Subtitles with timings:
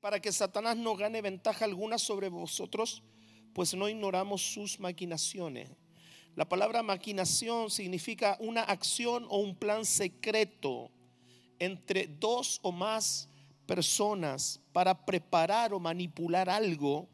[0.00, 3.02] para que Satanás no gane ventaja alguna sobre vosotros,
[3.52, 5.70] pues no ignoramos sus maquinaciones.
[6.36, 10.90] La palabra maquinación significa una acción o un plan secreto
[11.58, 13.28] entre dos o más
[13.66, 17.08] personas para preparar o manipular algo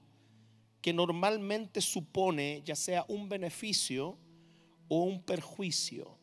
[0.80, 4.16] que normalmente supone ya sea un beneficio
[4.88, 6.16] o un perjuicio.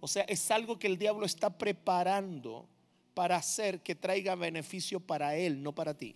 [0.00, 2.68] O sea, es algo que el diablo está preparando
[3.18, 6.14] para hacer que traiga beneficio para él, no para ti.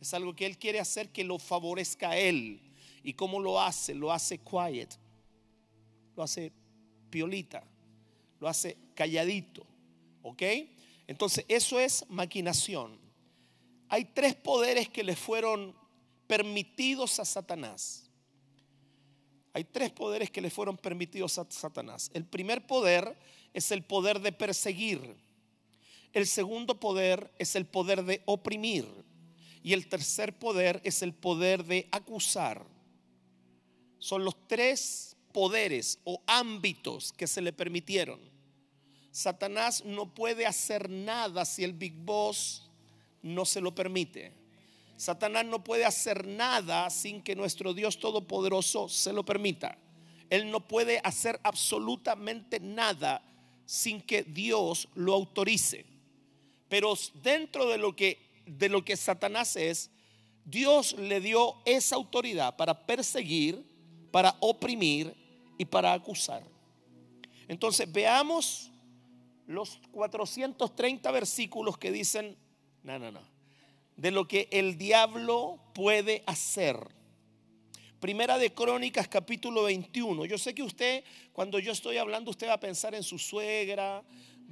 [0.00, 2.60] Es algo que él quiere hacer que lo favorezca a él.
[3.02, 3.92] ¿Y cómo lo hace?
[3.92, 4.96] Lo hace quiet.
[6.14, 6.52] Lo hace
[7.10, 7.64] piolita.
[8.38, 9.66] Lo hace calladito.
[10.22, 10.42] ¿Ok?
[11.08, 12.96] Entonces, eso es maquinación.
[13.88, 15.74] Hay tres poderes que le fueron
[16.28, 18.08] permitidos a Satanás.
[19.52, 22.12] Hay tres poderes que le fueron permitidos a Satanás.
[22.14, 23.18] El primer poder
[23.52, 25.23] es el poder de perseguir.
[26.14, 28.86] El segundo poder es el poder de oprimir.
[29.64, 32.64] Y el tercer poder es el poder de acusar.
[33.98, 38.20] Son los tres poderes o ámbitos que se le permitieron.
[39.10, 42.70] Satanás no puede hacer nada si el Big Boss
[43.22, 44.32] no se lo permite.
[44.96, 49.78] Satanás no puede hacer nada sin que nuestro Dios Todopoderoso se lo permita.
[50.30, 53.22] Él no puede hacer absolutamente nada
[53.66, 55.93] sin que Dios lo autorice.
[56.74, 59.92] Pero dentro de lo que, de lo que Satanás es,
[60.44, 63.64] Dios le dio esa autoridad para perseguir,
[64.10, 65.14] para oprimir
[65.56, 66.42] y para acusar.
[67.46, 68.72] Entonces veamos
[69.46, 72.36] los 430 versículos que dicen,
[72.82, 73.22] no, no, no,
[73.94, 76.76] de lo que el diablo puede hacer.
[78.00, 80.24] Primera de Crónicas capítulo 21.
[80.24, 84.02] Yo sé que usted, cuando yo estoy hablando, usted va a pensar en su suegra,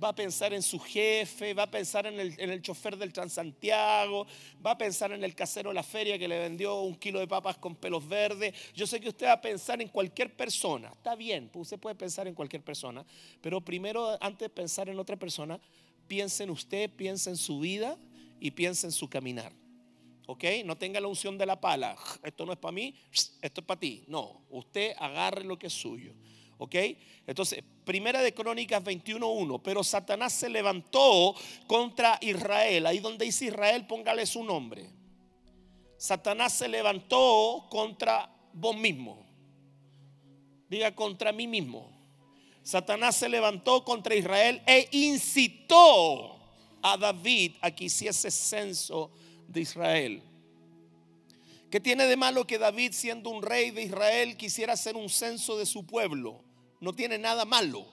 [0.03, 4.27] va a pensar en su jefe, va a pensar en el, chofer del Transantiago,
[4.64, 7.28] va a pensar en el casero de la feria que le vendió un kilo de
[7.28, 8.55] papas con pelos verdes.
[8.75, 10.89] Yo sé que usted va a pensar en cualquier persona.
[10.89, 13.05] Está bien, pues usted puede pensar en cualquier persona,
[13.40, 15.61] pero primero, antes de pensar en otra persona,
[16.08, 17.96] piense en usted, piense en su vida
[18.40, 19.52] y piense en su caminar.
[20.27, 20.45] ¿Ok?
[20.64, 21.96] No tenga la unción de la pala.
[22.23, 24.05] Esto no es para mí, esto es para ti.
[24.07, 26.14] No, usted agarre lo que es suyo.
[26.62, 26.77] ¿Ok?
[27.27, 31.34] Entonces, primera de Crónicas 21.1, pero Satanás se levantó
[31.67, 32.86] contra Israel.
[32.86, 34.89] Ahí donde dice Israel, póngale su nombre.
[35.96, 39.27] Satanás se levantó contra vos mismo.
[40.68, 41.90] Diga contra mí mismo.
[42.62, 46.39] Satanás se levantó contra Israel e incitó
[46.80, 49.11] a David a que hiciese censo
[49.48, 50.22] de Israel.
[51.72, 55.58] ¿Qué tiene de malo que David, siendo un rey de Israel, quisiera hacer un censo
[55.58, 56.52] de su pueblo?
[56.83, 57.87] No tiene nada malo.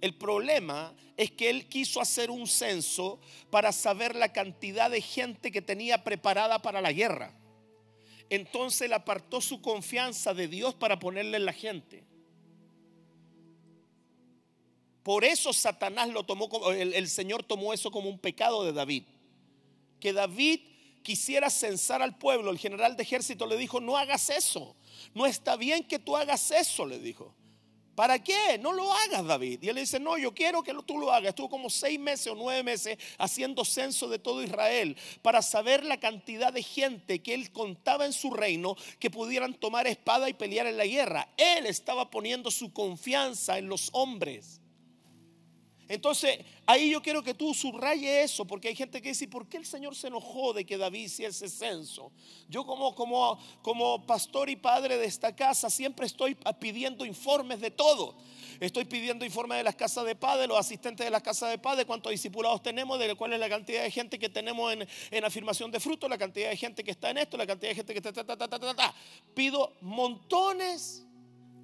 [0.00, 3.20] El problema es que él quiso hacer un censo
[3.50, 7.32] para saber la cantidad de gente que tenía preparada para la guerra.
[8.28, 12.02] Entonces él apartó su confianza de Dios para ponerle en la gente.
[15.04, 19.04] Por eso Satanás lo tomó, el, el Señor tomó eso como un pecado de David.
[20.00, 20.62] Que David
[21.04, 22.50] quisiera censar al pueblo.
[22.50, 24.74] El general de ejército le dijo, no hagas eso.
[25.14, 27.36] No está bien que tú hagas eso, le dijo.
[27.94, 28.58] ¿Para qué?
[28.58, 29.58] No lo hagas, David.
[29.62, 31.30] Y él dice, no, yo quiero que tú lo hagas.
[31.30, 36.00] Estuvo como seis meses o nueve meses haciendo censo de todo Israel para saber la
[36.00, 40.66] cantidad de gente que él contaba en su reino que pudieran tomar espada y pelear
[40.66, 41.28] en la guerra.
[41.36, 44.61] Él estaba poniendo su confianza en los hombres.
[45.92, 49.58] Entonces, ahí yo quiero que tú subraye eso, porque hay gente que dice, ¿por qué
[49.58, 52.10] el Señor se enojó de que David hiciese censo?
[52.48, 57.70] Yo como, como, como pastor y padre de esta casa siempre estoy pidiendo informes de
[57.70, 58.14] todo.
[58.58, 61.84] Estoy pidiendo informes de las casas de padre, los asistentes de las casas de padre,
[61.84, 65.70] cuántos discipulados tenemos, de cuál es la cantidad de gente que tenemos en, en afirmación
[65.70, 67.98] de fruto, la cantidad de gente que está en esto, la cantidad de gente que
[67.98, 68.14] está...
[68.14, 68.94] Ta, ta, ta,
[69.34, 71.04] Pido montones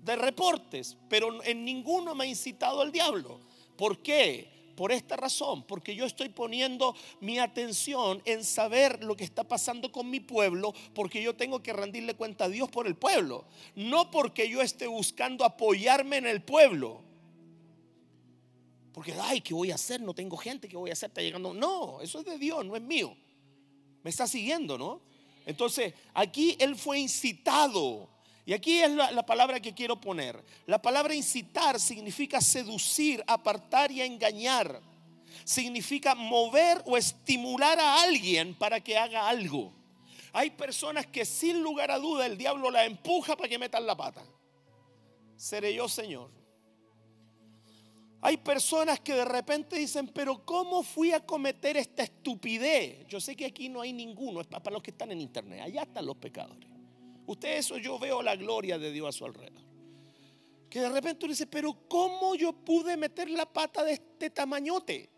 [0.03, 3.48] de reportes, pero en ninguno me ha incitado el diablo.
[3.79, 4.51] ¿Por qué?
[4.75, 9.91] Por esta razón, porque yo estoy poniendo mi atención en saber lo que está pasando
[9.91, 13.45] con mi pueblo, porque yo tengo que rendirle cuenta a Dios por el pueblo,
[13.75, 17.03] no porque yo esté buscando apoyarme en el pueblo.
[18.93, 20.01] Porque, ay, ¿qué voy a hacer?
[20.01, 21.11] No tengo gente, ¿qué voy a hacer?
[21.11, 21.55] Está llegando.
[21.55, 23.17] No, eso es de Dios, no es mío.
[24.03, 25.01] Me está siguiendo, ¿no?
[25.47, 28.09] Entonces, aquí él fue incitado
[28.49, 30.43] y aquí es la, palabra que quiero poner.
[30.65, 34.81] La palabra incitar significa seducir, apartar y engañar.
[35.45, 39.75] Significa mover o estimular a alguien para que haga algo.
[40.33, 43.95] Hay personas que sin lugar a duda el diablo la empuja para que metan la
[43.95, 44.25] pata.
[45.37, 46.31] Seré yo, Señor.
[48.23, 53.07] Hay personas que de repente dicen, pero ¿cómo fui a cometer esta estupidez?
[53.09, 55.83] Yo sé que aquí no hay ninguno, es para los que están en internet, allá
[55.83, 56.68] están los pecadores.
[57.29, 59.63] Usted eso yo veo la gloria de Dios a su alrededor.
[60.71, 65.11] Que de repente uno dice, pero ¿cómo yo pude meter la pata de este tamañote?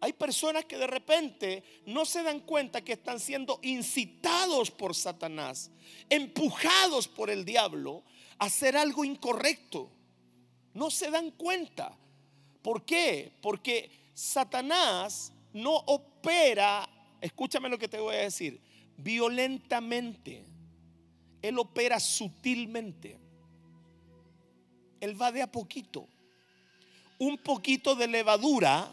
[0.00, 5.72] Hay personas que de repente no se dan cuenta que están siendo incitados por Satanás,
[6.08, 8.04] empujados por el diablo
[8.38, 9.90] a hacer algo incorrecto.
[10.72, 11.98] No se dan cuenta.
[12.62, 13.32] ¿Por qué?
[13.42, 16.88] Porque Satanás no opera,
[17.20, 18.60] escúchame lo que te voy a decir,
[18.96, 20.44] violentamente.
[21.42, 23.18] Él opera sutilmente.
[25.00, 26.08] Él va de a poquito.
[27.18, 28.90] Un poquito de levadura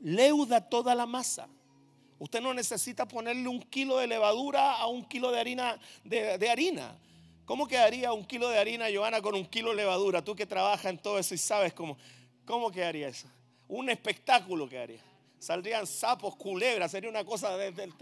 [0.00, 1.48] leuda toda la masa.
[2.18, 5.78] Usted no necesita ponerle un kilo de levadura a un kilo de harina.
[6.04, 6.94] De, harina.
[7.46, 10.22] ¿Cómo quedaría un kilo de harina, Joana, con un kilo de levadura?
[10.22, 11.96] Tú que trabajas en todo eso y sabes cómo,
[12.44, 13.26] cómo quedaría eso.
[13.68, 15.02] Un espectáculo quedaría.
[15.38, 17.94] Saldrían sapos, culebras, sería una cosa desde el...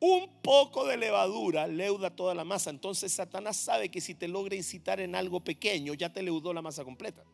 [0.00, 2.70] Un poco de levadura leuda toda la masa.
[2.70, 6.62] Entonces Satanás sabe que si te logra incitar en algo pequeño, ya te leudó la
[6.62, 7.24] masa completa.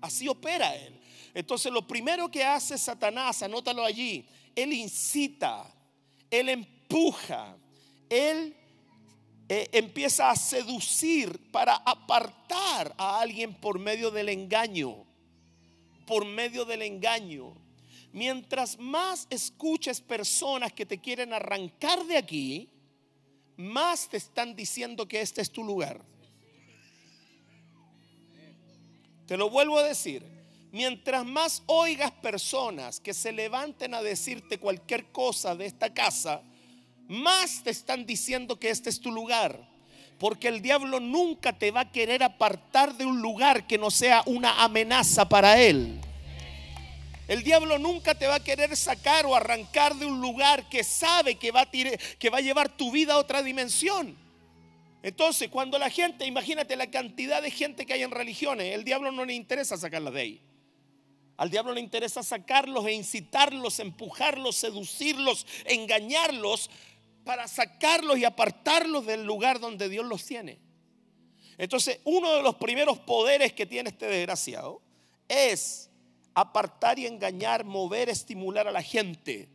[0.00, 0.98] Así opera él.
[1.34, 5.72] Entonces lo primero que hace Satanás, anótalo allí, él incita,
[6.30, 7.56] él empuja,
[8.08, 8.56] él
[9.48, 15.04] eh, empieza a seducir para apartar a alguien por medio del engaño,
[16.06, 17.54] por medio del engaño.
[18.12, 22.68] Mientras más escuches personas que te quieren arrancar de aquí,
[23.56, 26.00] más te están diciendo que este es tu lugar.
[29.26, 30.24] Te lo vuelvo a decir.
[30.72, 36.42] Mientras más oigas personas que se levanten a decirte cualquier cosa de esta casa,
[37.08, 39.68] más te están diciendo que este es tu lugar.
[40.18, 44.22] Porque el diablo nunca te va a querer apartar de un lugar que no sea
[44.26, 46.00] una amenaza para él.
[47.30, 51.36] El diablo nunca te va a querer sacar o arrancar de un lugar que sabe
[51.36, 54.18] que va a, que va a llevar tu vida a otra dimensión.
[55.00, 59.12] Entonces, cuando la gente, imagínate la cantidad de gente que hay en religiones, el diablo
[59.12, 60.42] no le interesa sacarla de ahí.
[61.36, 66.68] Al diablo le interesa sacarlos e incitarlos, empujarlos, seducirlos, engañarlos
[67.24, 70.58] para sacarlos y apartarlos del lugar donde Dios los tiene.
[71.58, 74.82] Entonces, uno de los primeros poderes que tiene este desgraciado
[75.28, 75.89] es
[76.34, 79.48] apartar y engañar, mover, estimular a la gente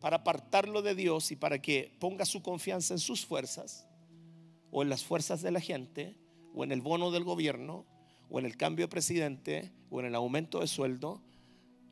[0.00, 3.86] para apartarlo de Dios y para que ponga su confianza en sus fuerzas
[4.74, 6.16] o en las fuerzas de la gente,
[6.52, 7.86] o en el bono del gobierno,
[8.28, 11.22] o en el cambio de presidente, o en el aumento de sueldo,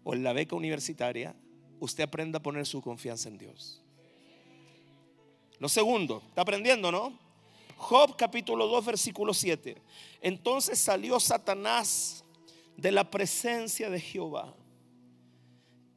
[0.03, 1.37] o en la beca universitaria,
[1.79, 3.81] usted aprenda a poner su confianza en Dios.
[5.61, 7.17] Lo segundo, está aprendiendo, ¿no?
[7.77, 9.81] Job capítulo 2, versículo 7.
[10.21, 12.22] Entonces salió Satanás
[12.77, 14.55] de la presencia de Jehová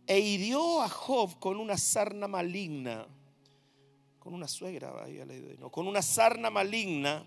[0.08, 3.08] e hirió a Job con una sarna maligna
[4.26, 4.92] con una suegra,
[5.60, 7.24] no, con una sarna maligna.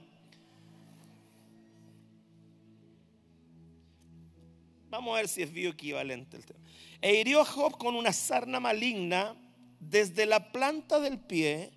[4.91, 6.59] Vamos a ver si es bioequivalente el tema.
[7.01, 9.37] E hirió a Job con una sarna maligna
[9.79, 11.71] desde la planta del pie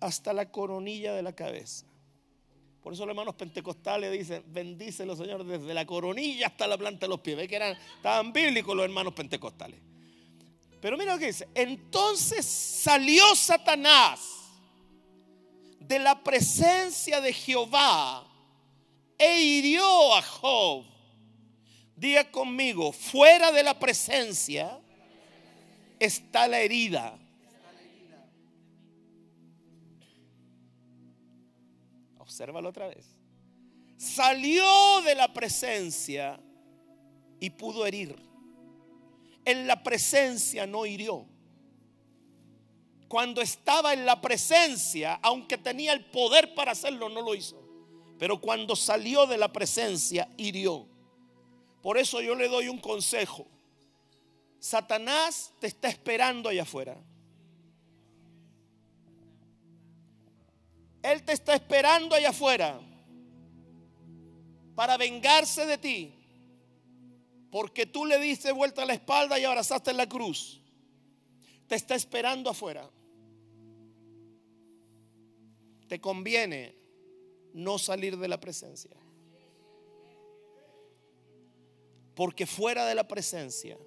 [0.00, 1.84] hasta la coronilla de la cabeza.
[2.86, 7.08] Por eso los hermanos pentecostales dicen, bendícelo Señor desde la coronilla hasta la planta de
[7.08, 7.36] los pies.
[7.36, 9.80] Ve que eran, estaban bíblicos los hermanos pentecostales.
[10.80, 11.48] Pero mira lo que dice.
[11.52, 14.20] Entonces salió Satanás
[15.80, 18.24] de la presencia de Jehová
[19.18, 20.84] e hirió a Job.
[21.96, 24.78] Diga conmigo, fuera de la presencia
[25.98, 27.18] está la herida.
[32.36, 33.16] Obsérvalo otra vez.
[33.96, 36.38] Salió de la presencia
[37.40, 38.14] y pudo herir.
[39.46, 41.26] En la presencia no hirió
[43.08, 47.62] cuando estaba en la presencia, aunque tenía el poder para hacerlo, no lo hizo.
[48.18, 50.86] Pero cuando salió de la presencia, hirió.
[51.82, 53.46] Por eso yo le doy un consejo.
[54.58, 56.96] Satanás te está esperando allá afuera.
[61.12, 62.80] Él te está esperando allá afuera
[64.74, 66.12] para vengarse de ti.
[67.50, 70.60] Porque tú le diste vuelta a la espalda y abrazaste la cruz.
[71.68, 72.90] Te está esperando afuera
[75.86, 76.74] te conviene
[77.52, 78.96] no salir de la presencia.
[82.14, 83.78] Porque fuera de la presencia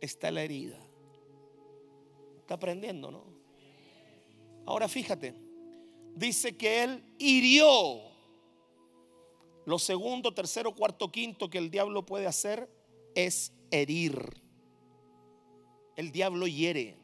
[0.00, 0.78] está la herida.
[2.40, 3.24] Está aprendiendo, ¿no?
[4.66, 5.34] Ahora fíjate,
[6.14, 8.02] dice que él hirió.
[9.64, 12.70] Lo segundo, tercero, cuarto, quinto que el diablo puede hacer
[13.14, 14.42] es herir.
[15.96, 16.96] El diablo hiere.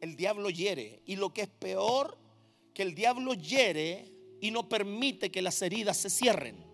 [0.00, 1.02] El diablo hiere.
[1.04, 2.16] Y lo que es peor,
[2.74, 6.64] que el diablo hiere y no permite que las heridas se cierren.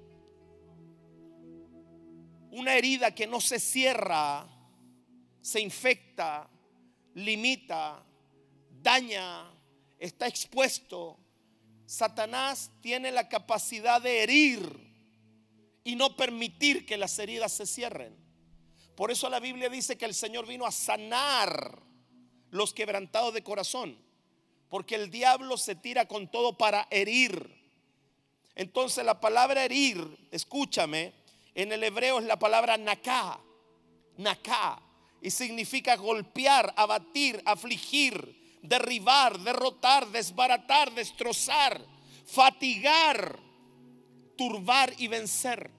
[2.51, 4.49] Una herida que no se cierra,
[5.41, 6.51] se infecta,
[7.15, 8.05] limita,
[8.83, 9.56] daña,
[9.99, 11.19] está expuesto.
[11.87, 14.87] Satanás tiene la capacidad de herir
[15.85, 18.17] y no permitir que las heridas se cierren.
[18.97, 21.83] Por eso la Biblia dice que el Señor vino a sanar
[22.51, 23.97] los quebrantados de corazón.
[24.69, 27.55] Porque el diablo se tira con todo para herir.
[28.57, 31.13] Entonces la palabra herir, escúchame,
[31.55, 33.39] en el hebreo es la palabra naká.
[34.17, 34.83] Naká.
[35.21, 41.81] Y significa golpear, abatir, afligir, derribar, derrotar, desbaratar, destrozar,
[42.25, 43.39] fatigar,
[44.37, 45.71] turbar y vencer.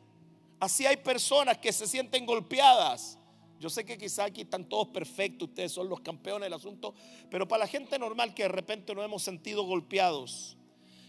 [0.60, 3.18] Así hay personas que se sienten golpeadas.
[3.60, 6.94] Yo sé que quizá aquí están todos perfectos, ustedes son los campeones del asunto,
[7.30, 10.56] pero para la gente normal que de repente no hemos sentido golpeados,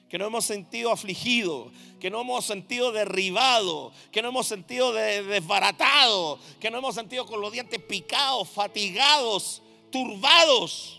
[0.09, 1.71] que no hemos sentido afligidos,
[2.01, 7.43] que no hemos sentido derribado, que no hemos sentido desbaratado, que no hemos sentido con
[7.43, 10.98] los dientes picados, fatigados, turbados.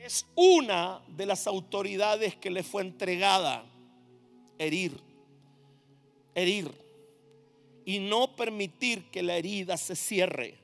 [0.00, 3.64] Es una de las autoridades que le fue entregada
[4.58, 5.10] herir
[6.34, 6.70] herir
[7.84, 10.58] y no permitir que la herida se cierre.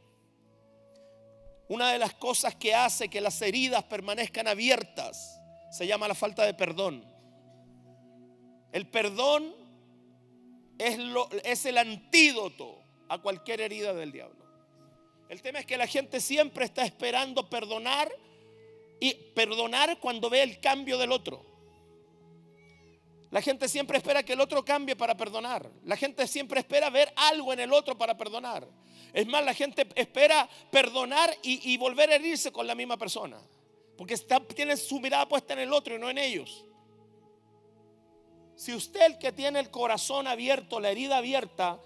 [1.69, 5.40] Una de las cosas que hace que las heridas permanezcan abiertas
[5.71, 7.05] se llama la falta de perdón.
[8.73, 9.52] El perdón
[10.78, 10.99] es,
[11.45, 14.45] es el antídoto a cualquier herida del diablo.
[15.28, 18.12] El tema es que la gente siempre está esperando perdonar
[19.00, 21.44] y perdonar cuando ve el cambio del otro.
[23.30, 25.70] La gente siempre espera que el otro cambie para perdonar.
[25.84, 28.66] La gente siempre espera ver algo en el otro para perdonar.
[29.12, 33.38] Es más, la gente espera perdonar y, volver a herirse con la misma persona.
[33.96, 34.16] Porque
[34.54, 36.64] tiene su mirada puesta en el otro y no en ellos.
[38.54, 41.80] Si usted el que tiene el corazón abierto, la herida abierta,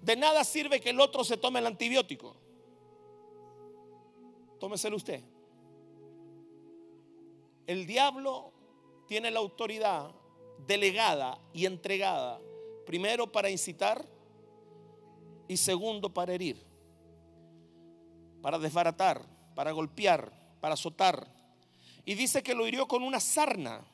[0.00, 2.36] de nada sirve que el otro se tome el antibiótico.
[4.60, 5.22] Tómeselo usted.
[7.66, 8.52] El diablo
[9.06, 10.10] tiene la autoridad
[10.66, 12.40] delegada y entregada,
[12.86, 14.06] primero para incitar
[15.48, 16.64] y segundo para herir,
[18.40, 19.22] para desbaratar,
[19.54, 21.26] para golpear, para azotar.
[22.04, 23.84] Y dice que lo hirió con una sarna.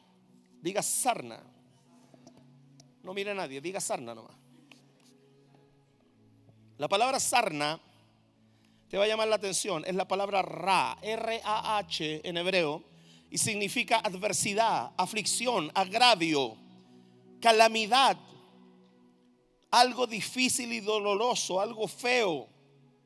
[0.61, 1.43] Diga sarna.
[3.03, 4.37] No mire a nadie, diga sarna nomás.
[6.79, 7.81] La palabra sarna
[8.89, 9.85] te va a llamar la atención.
[9.87, 12.85] Es la palabra ra, R-A-H en hebreo
[13.31, 16.57] y significa adversidad, aflicción, agravio,
[17.41, 18.17] calamidad,
[19.71, 22.49] algo difícil y doloroso, algo feo.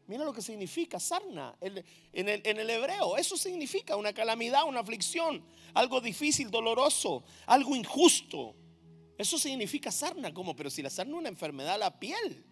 [0.06, 3.16] Mira lo que significa sarna en el, hebreo.
[3.16, 8.54] Eso significa una calamidad, una aflicción, algo difícil, doloroso, algo injusto.
[9.16, 10.32] Eso significa sarna.
[10.34, 10.54] ¿Cómo?
[10.54, 12.44] Pero si la sarna es una enfermedad a la piel.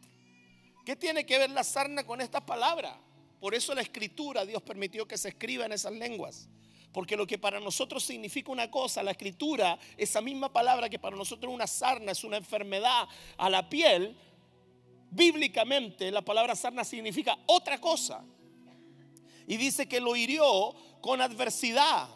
[0.85, 2.97] ¿Qué tiene que ver la sarna con estas palabras?
[3.41, 6.49] Por eso la escritura, Dios permitió que se escriba en esas lenguas.
[6.93, 11.17] Porque lo que para nosotros significa una cosa, la escritura, esa misma palabra que para
[11.17, 13.07] nosotros una sarna es una enfermedad
[13.37, 14.17] a la piel,
[15.11, 18.25] bíblicamente la palabra sarna significa otra cosa.
[19.47, 22.09] Y dice que lo hirió con adversidad,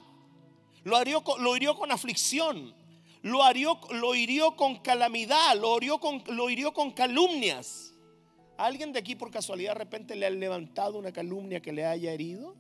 [0.83, 2.75] lo hirió, lo hirió con aflicción,
[3.23, 7.95] lo hirió, con calamidad, lo hirió con, lo hirió con calumnias.
[8.57, 12.13] alguien de aquí por casualidad de repente le ha levantado una calumnia que le haya
[12.13, 12.55] herido?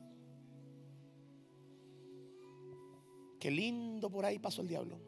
[3.44, 4.98] Qué lindo por ahí pasó el diablo.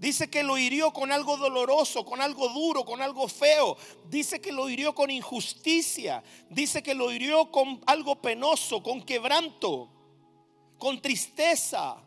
[0.00, 3.76] Dice que lo hirió con algo doloroso, con algo duro, con algo feo.
[4.10, 6.24] Dice que lo hirió con injusticia.
[6.50, 9.88] Dice que lo hirió con algo penoso, con quebranto,
[10.76, 12.02] con tristeza.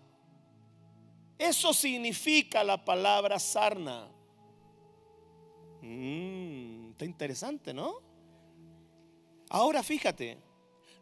[1.37, 4.11] Eso significa la palabra sarna.
[5.81, 8.01] Mm, está interesante, ¿no?
[9.49, 10.37] Ahora fíjate,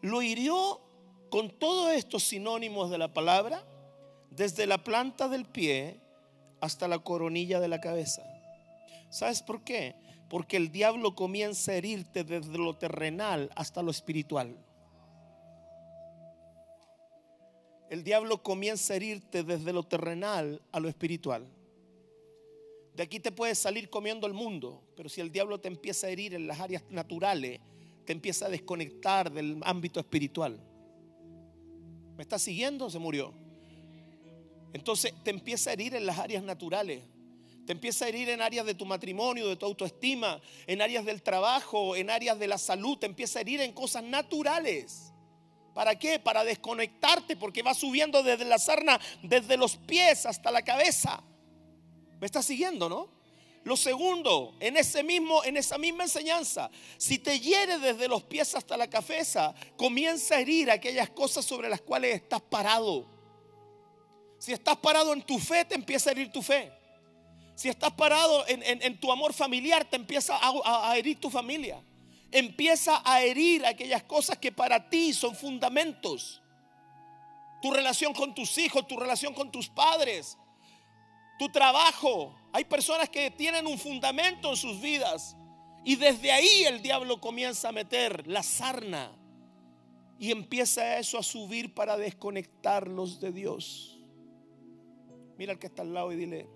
[0.01, 0.86] lo hirió
[1.29, 3.65] con todos estos sinónimos de la palabra,
[4.31, 5.99] desde la planta del pie
[6.61, 8.23] hasta la coronilla de la cabeza.
[9.09, 9.95] ¿Sabes por qué?
[10.29, 14.57] Porque el diablo comienza a herirte desde lo terrenal hasta lo espiritual.
[17.89, 21.47] El diablo comienza a herirte desde lo terrenal a lo espiritual.
[22.95, 26.09] De aquí te puedes salir comiendo el mundo, pero si el diablo te empieza a
[26.09, 27.61] herir en las áreas naturales,
[28.05, 30.59] te empieza a desconectar del ámbito espiritual.
[32.17, 32.89] ¿Me está siguiendo?
[32.89, 33.31] Se murió.
[34.73, 37.03] Entonces te empieza a herir en las áreas naturales.
[37.65, 41.21] Te empieza a herir en áreas de tu matrimonio, de tu autoestima, en áreas del
[41.21, 42.97] trabajo, en áreas de la salud.
[42.97, 45.13] Te empieza a herir en cosas naturales.
[45.75, 46.17] ¿Para qué?
[46.17, 51.21] Para desconectarte porque va subiendo desde la sarna, desde los pies hasta la cabeza.
[52.19, 53.16] ¿Me estás siguiendo, no?
[53.67, 58.55] Lo segundo, en, ese mismo, en esa misma enseñanza, si te hiere desde los pies
[58.55, 63.05] hasta la cabeza, comienza a herir aquellas cosas sobre las cuales estás parado.
[64.39, 66.71] Si estás parado en tu fe, te empieza a herir tu fe.
[67.55, 71.83] Si estás parado en, tu amor familiar, te empieza a, herir tu familia.
[72.31, 76.41] Empieza a herir aquellas cosas que para ti son fundamentos.
[77.61, 80.37] Tu relación con tus hijos, tu relación con tus padres,
[81.37, 82.33] tu trabajo.
[82.53, 85.35] Hay personas que tienen un fundamento en sus vidas
[85.83, 89.11] y desde ahí el diablo comienza a meter la sarna
[90.19, 93.99] y empieza eso a subir para desconectarlos de Dios.
[95.37, 96.47] Mira al que está al lado y dile,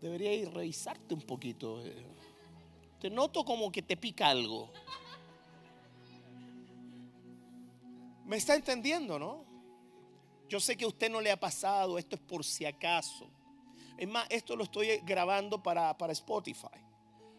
[0.00, 1.84] debería ir revisarte un poquito.
[1.84, 2.06] Eh.
[3.00, 4.70] Te noto como que te pica algo.
[8.26, 9.46] ¿Me está entendiendo, no?
[10.48, 13.30] Yo sé que a usted no le ha pasado, esto es por si acaso.
[13.98, 16.78] Es más, esto lo estoy grabando para, para Spotify.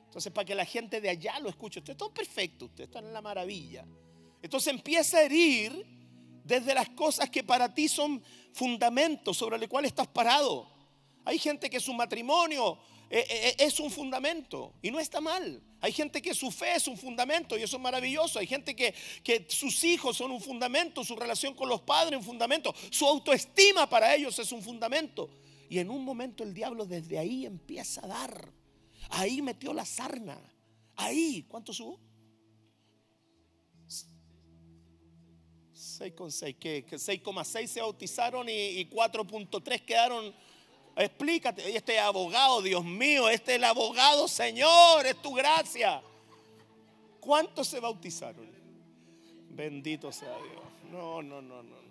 [0.06, 1.80] Entonces, para que la gente de allá lo escuche.
[1.80, 3.86] Usted está perfecto, usted está en la maravilla.
[4.42, 5.86] Entonces empieza a herir
[6.44, 8.22] desde las cosas que para ti son
[8.54, 10.68] fundamentos sobre los cuales estás parado.
[11.25, 15.62] Hay gente que su matrimonio eh, eh, eh, es un fundamento y no está mal.
[15.82, 18.39] Hay gente que su fe es un fundamento y eso es maravilloso.
[18.39, 22.25] Hay gente que, que sus hijos son un fundamento, su relación con los padres un
[22.25, 25.30] fundamento, su autoestima para ellos es un fundamento.
[25.70, 28.52] Y en un momento el diablo desde ahí empieza a dar.
[29.12, 30.38] Ahí metió la sarna.
[30.96, 32.00] Ahí, ¿cuánto subo?
[35.74, 40.34] 6,6, que 6,6 se bautizaron y, y 4,3 quedaron
[41.00, 46.02] Explícate, este abogado, Dios mío, este es el abogado, Señor, es tu gracia.
[47.22, 48.50] ¿Cuántos se bautizaron?
[49.50, 50.62] Bendito sea Dios.
[50.92, 51.90] No, no, no, no, no.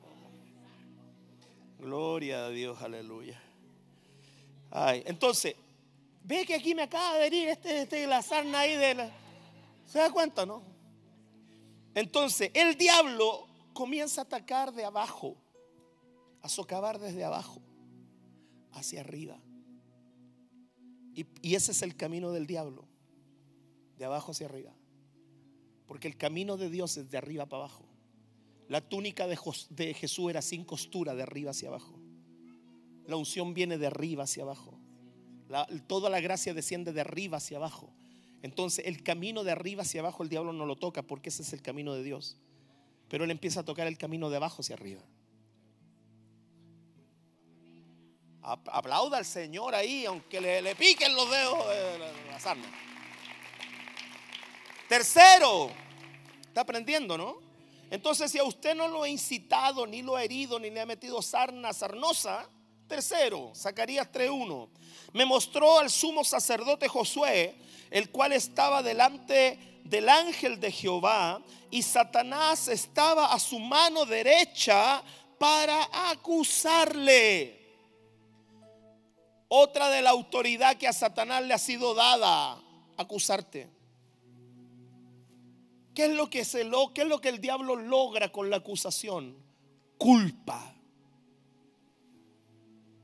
[1.79, 3.41] Gloria a Dios, aleluya.
[4.71, 5.55] Ay, entonces,
[6.23, 9.11] ve que aquí me acaba de herir este, este la sarna ahí de la.
[9.87, 10.63] ¿Se da cuenta, no?
[11.95, 15.37] Entonces, el diablo comienza a atacar de abajo,
[16.43, 17.63] a socavar desde abajo
[18.73, 19.41] hacia arriba.
[21.15, 22.85] Y, ese es el camino del diablo,
[23.97, 24.73] de abajo hacia arriba.
[25.87, 27.85] Porque el camino de Dios es de arriba para abajo.
[28.69, 31.98] La túnica de Jesús era sin costura, de arriba hacia abajo.
[33.09, 34.79] La unción viene de arriba hacia abajo.
[35.87, 37.91] toda la gracia desciende de arriba hacia abajo.
[38.43, 41.55] Entonces el camino de arriba hacia abajo el diablo no lo toca porque ese es
[41.55, 42.37] el camino de Dios.
[43.09, 45.01] Pero él empieza a tocar el camino de abajo hacia arriba.
[48.43, 52.69] Aplauda al Señor ahí, aunque le, piquen los dedos de.
[54.87, 55.71] Tercero,
[56.43, 57.39] está aprendiendo, ¿no?
[57.91, 60.87] Entonces, si a usted no lo ha incitado, ni lo ha herido, ni le ha
[60.87, 62.51] metido sarna sarnosa,
[62.89, 64.69] tercero, Zacarías 3.1,
[65.13, 67.57] me mostró al sumo sacerdote Josué,
[67.91, 75.03] el cual estaba delante del ángel de Jehová, y Satanás estaba a su mano derecha
[75.39, 77.59] para acusarle.
[79.49, 82.61] Otra de la autoridad que a Satanás le ha sido dada,
[82.97, 83.71] acusarte.
[85.95, 88.59] ¿Qué es lo que se lo, qué es lo que el diablo logra con la
[88.59, 89.37] acusación?
[89.97, 90.78] Culpa.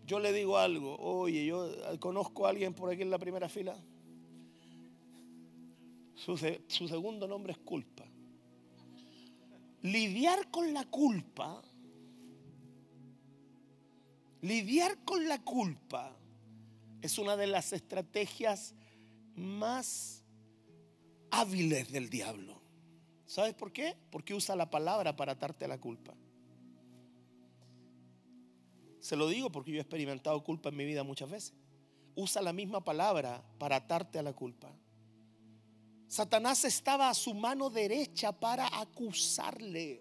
[0.07, 3.77] Yo le digo algo, oye, yo conozco a alguien por aquí en la primera fila.
[6.15, 6.37] Su,
[6.67, 8.05] su segundo nombre es culpa.
[9.83, 11.63] Lidiar con la culpa,
[14.41, 16.17] lidiar con la culpa
[17.03, 18.75] es una de las estrategias
[19.37, 20.23] más
[21.31, 22.63] hábiles del diablo.
[23.27, 23.97] ¿Sabes por qué?
[24.11, 26.15] Porque usa la palabra para atarte a la culpa.
[29.05, 31.53] Se lo digo porque yo he experimentado culpa en mi vida muchas veces.
[32.15, 34.73] Usa la misma palabra para atarte a la culpa.
[36.09, 40.01] Satanás estaba a su mano derecha para acusarle.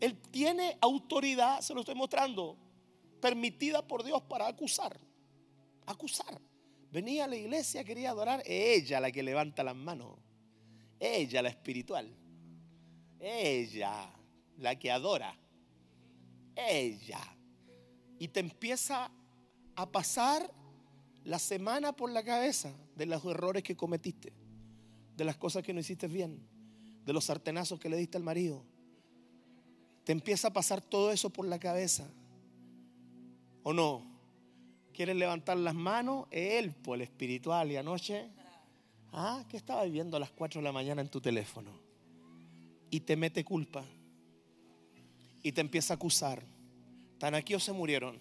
[0.00, 2.56] Él tiene autoridad, se lo estoy mostrando,
[3.20, 4.98] permitida por Dios para acusar
[5.88, 6.40] acusar.
[6.90, 8.42] Venía a la iglesia, quería adorar.
[8.46, 10.18] Ella la que levanta las manos.
[10.98, 12.08] Ella la espiritual.
[13.20, 14.10] Ella
[14.58, 15.36] la que adora.
[16.66, 17.20] Ella.
[18.18, 19.10] Y te empieza
[19.76, 20.50] a pasar
[21.24, 24.32] la semana por la cabeza de los errores que cometiste,
[25.16, 26.40] de las cosas que no hiciste bien,
[27.04, 28.64] de los sartenazos que le diste al marido,
[30.08, 32.10] te empieza a pasar todo eso por la cabeza.
[33.62, 34.02] ¿O no?
[34.94, 36.26] ¿Quieres levantar las manos?
[36.30, 37.70] Él, por el espiritual.
[37.70, 38.30] Y anoche,
[39.12, 41.70] ah, ¿qué estaba viendo a las 4 de la mañana en tu teléfono?
[42.90, 43.84] Y te mete culpa.
[45.48, 46.42] Y te empieza a acusar.
[47.18, 48.20] ¿Tan aquí o se murieron?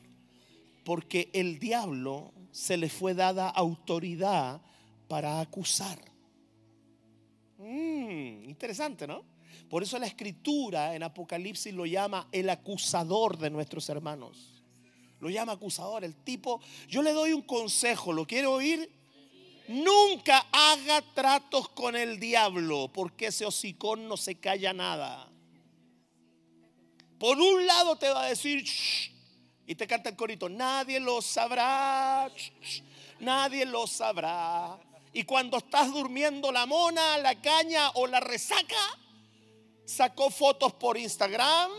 [0.86, 4.62] Porque el diablo se le fue dada autoridad
[5.10, 6.00] para acusar.
[7.58, 9.26] Mm, interesante, ¿no?
[9.70, 14.64] Por eso la escritura en Apocalipsis lo llama el acusador de nuestros hermanos.
[15.20, 16.06] Lo llama acusador.
[16.06, 18.90] El tipo, yo le doy un consejo, ¿lo quiere oír?
[19.68, 25.30] Nunca haga tratos con el diablo, porque ese hocicón no se calla nada.
[27.20, 28.66] Por un lado te va a decir,
[29.66, 32.32] y te canta el corito, nadie lo sabrá,
[33.20, 34.80] nadie lo sabrá.
[35.14, 38.76] Y cuando estás durmiendo la mona, la caña o la resaca,
[39.84, 41.72] sacó fotos por Instagram,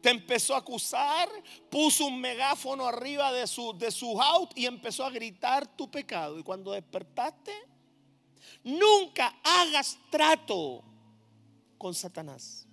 [0.00, 1.28] te empezó a acusar,
[1.70, 6.38] puso un megáfono arriba de su, de su house y empezó a gritar tu pecado.
[6.38, 7.52] Y cuando despertaste,
[8.64, 10.82] nunca hagas trato
[11.78, 12.65] con Satanás,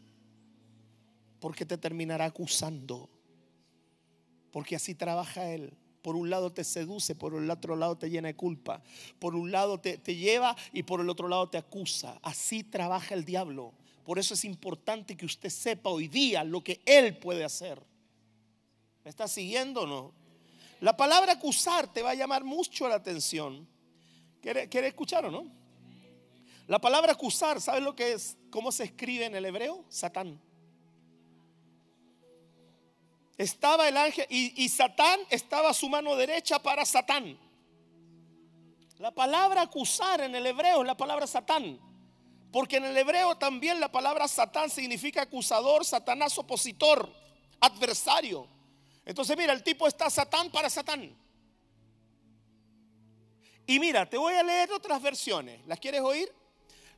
[1.43, 3.09] porque te terminará acusando,
[4.49, 5.73] porque así trabaja él.
[6.01, 8.81] Por un lado te seduce, por el otro lado te llena de culpa.
[9.19, 12.17] Por un lado te, lleva y por el otro lado te acusa.
[12.21, 13.73] Así trabaja el diablo.
[14.05, 17.77] Por eso es importante que usted sepa hoy día lo que Él puede hacer.
[19.03, 20.13] ¿Me está siguiendo o no?
[20.79, 23.67] La palabra acusar te va a llamar mucho la atención.
[24.41, 25.51] ¿Quiere, quiere escuchar o no?
[26.67, 28.37] La palabra acusar, ¿sabes lo que es?
[28.49, 29.83] ¿Cómo se escribe en el hebreo?
[29.89, 30.39] Satán.
[33.37, 37.37] Estaba el ángel y, Satán estaba a su mano derecha para Satán.
[38.99, 41.79] La palabra acusar en el hebreo es la palabra Satán.
[42.51, 47.11] Porque en el hebreo también la palabra Satán significa acusador, Satanás opositor,
[47.59, 48.47] adversario.
[49.03, 51.17] Entonces mira, el tipo está Satán para Satán.
[53.65, 55.65] Y mira, te voy a leer otras versiones.
[55.65, 56.31] ¿Las quieres oír?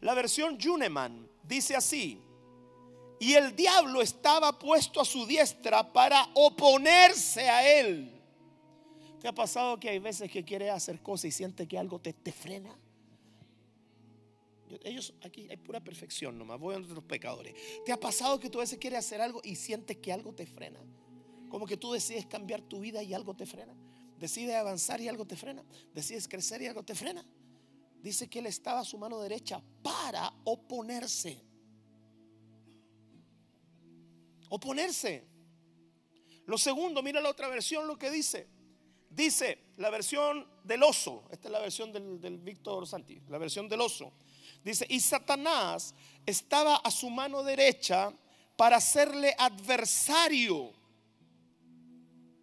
[0.01, 2.21] La versión Juneman dice así.
[3.19, 8.11] Y el diablo estaba puesto a su diestra para oponerse a él.
[9.21, 12.13] ¿Te ha pasado que hay veces que quieres hacer cosas y sientes que algo te,
[12.13, 12.77] te frena?
[14.83, 16.59] Ellos aquí hay pura perfección nomás.
[16.59, 17.55] Voy a los pecadores.
[17.85, 20.45] ¿Te ha pasado que tú a veces quieres hacer algo y sientes que algo te
[20.45, 20.79] frena?
[21.49, 23.73] Como que tú decides cambiar tu vida y algo te frena.
[24.19, 25.63] Decides avanzar y algo te frena.
[25.93, 27.25] Decides crecer y algo te frena.
[28.01, 31.41] Dice que él estaba a su mano derecha para oponerse.
[34.55, 35.21] Oponerse.
[36.45, 38.47] Lo segundo, mira la otra versión lo que dice.
[39.09, 41.25] Dice la versión del oso.
[41.29, 43.19] Esta es la versión del, del Víctor Santi.
[43.27, 44.13] La versión del oso.
[44.63, 45.93] Dice, y Satanás
[46.25, 48.13] estaba a su mano derecha
[48.55, 50.71] para hacerle adversario.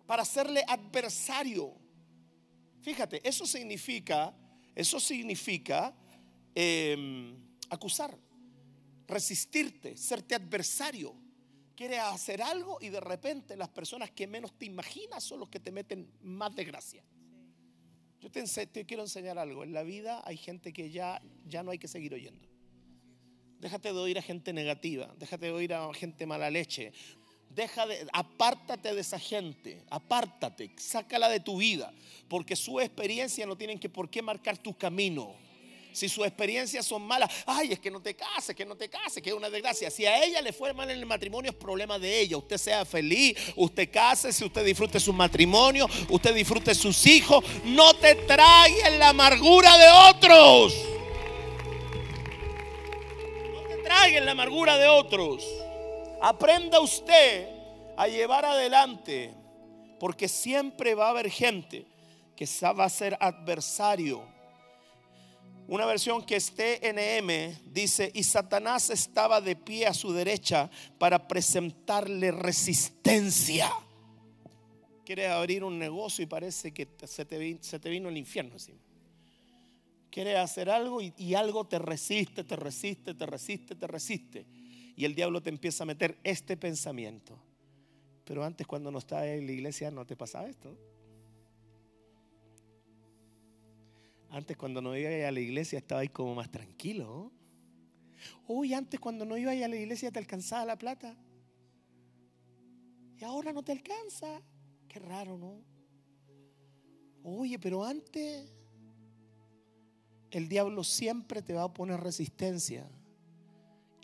[0.07, 1.73] Para hacerle adversario.
[2.83, 4.35] Fíjate, eso significa,
[4.75, 5.97] eso significa
[6.55, 7.35] em,
[7.71, 8.15] acusar,
[9.07, 11.22] resistirte, serte adversario.
[11.83, 15.59] Quieres hacer algo y de repente las personas que menos te imaginas son los que
[15.59, 17.03] te meten más desgracia.
[18.21, 19.65] Yo te, quiero enseñar algo.
[19.65, 22.47] En la vida hay gente que ya, ya no hay que seguir oyendo.
[23.59, 26.93] Déjate de oír a gente negativa, déjate de oír a gente mala leche.
[27.51, 31.93] Deja de, apártate de esa gente, apártate, sácala de tu vida,
[32.29, 35.35] porque su experiencia no tienen que por qué marcar tu camino
[35.93, 39.23] si sus experiencias son malas, ay, es que no te cases, que no te cases,
[39.23, 39.91] que es una desgracia.
[39.91, 42.37] Si a ella le fue mal en el matrimonio, es problema de ella.
[42.37, 47.45] Usted sea feliz, usted case, si usted disfrute su matrimonio, usted disfrute sus hijos.
[47.65, 50.75] No te traigan la amargura de otros.
[53.53, 55.45] No te traigan la amargura de otros.
[56.21, 57.49] Aprenda usted
[57.97, 59.35] a llevar adelante,
[60.01, 61.87] porque siempre va a haber gente
[62.37, 64.33] que va a ser adversario
[65.69, 71.27] una versión que esté NM dice, y Satanás estaba de pie a su derecha para
[71.29, 73.71] presentarle resistencia.
[75.05, 78.81] Quieres abrir un negocio y parece que se te, se te vino el infierno encima.
[80.11, 84.47] Quieres hacer algo y, y algo te resiste, te resiste, te resiste, te resiste.
[84.95, 87.39] Y el diablo te empieza a meter este pensamiento.
[88.25, 90.77] Pero antes cuando no estaba en la iglesia no te pasaba esto.
[94.33, 97.31] Antes cuando no iba a la iglesia estaba ahí como más tranquilo.
[98.49, 101.15] Uy, antes cuando no iba a la iglesia te alcanzaba la plata.
[103.19, 104.41] Y ahora no te alcanza.
[104.89, 105.63] Qué raro, ¿no?
[107.23, 108.51] Oye, pero antes
[110.31, 112.91] el diablo siempre te va a poner resistencia.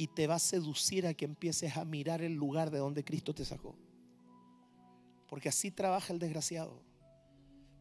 [0.01, 3.35] y te va a seducir a que empieces a mirar el lugar de donde Cristo
[3.35, 3.75] te sacó.
[5.27, 6.88] Porque así trabaja el desgraciado.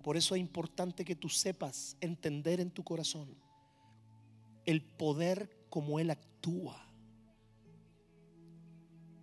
[0.07, 3.27] Por eso es importante que tú sepas entender en tu corazón
[4.63, 6.81] el poder como Él actúa.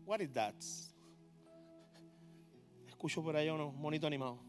[0.05, 0.55] What is that?
[2.87, 4.41] Escucho por allá unos monitos animados.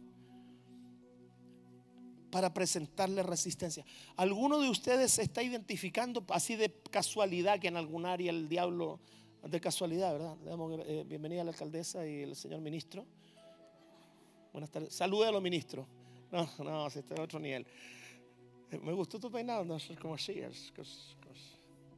[2.30, 3.86] Para presentarle resistencia.
[4.18, 9.00] ¿Alguno de ustedes se está identificando así de casualidad que en algún área el diablo,
[9.42, 10.38] de casualidad, ¿verdad?
[10.44, 13.06] Le damos eh, bienvenida a la alcaldesa y el señor ministro.
[14.52, 14.94] Buenas tardes.
[14.94, 15.88] Salude a los ministros.
[16.36, 17.66] No, no, si este es otro nivel.
[18.70, 20.74] Eh, Me gustó tu peinado, no sé como Shears.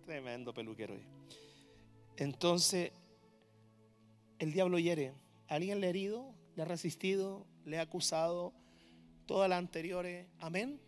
[0.06, 0.96] Tremendo peluquero.
[2.18, 2.92] Entonces,
[4.38, 5.14] el diablo hiere.
[5.48, 6.36] ¿Alguien le ha herido?
[6.56, 7.48] ¿Le ha resistido?
[7.66, 8.54] ¿Le ha acusado?
[9.26, 10.28] Todas las anteriores.
[10.40, 10.80] Amén.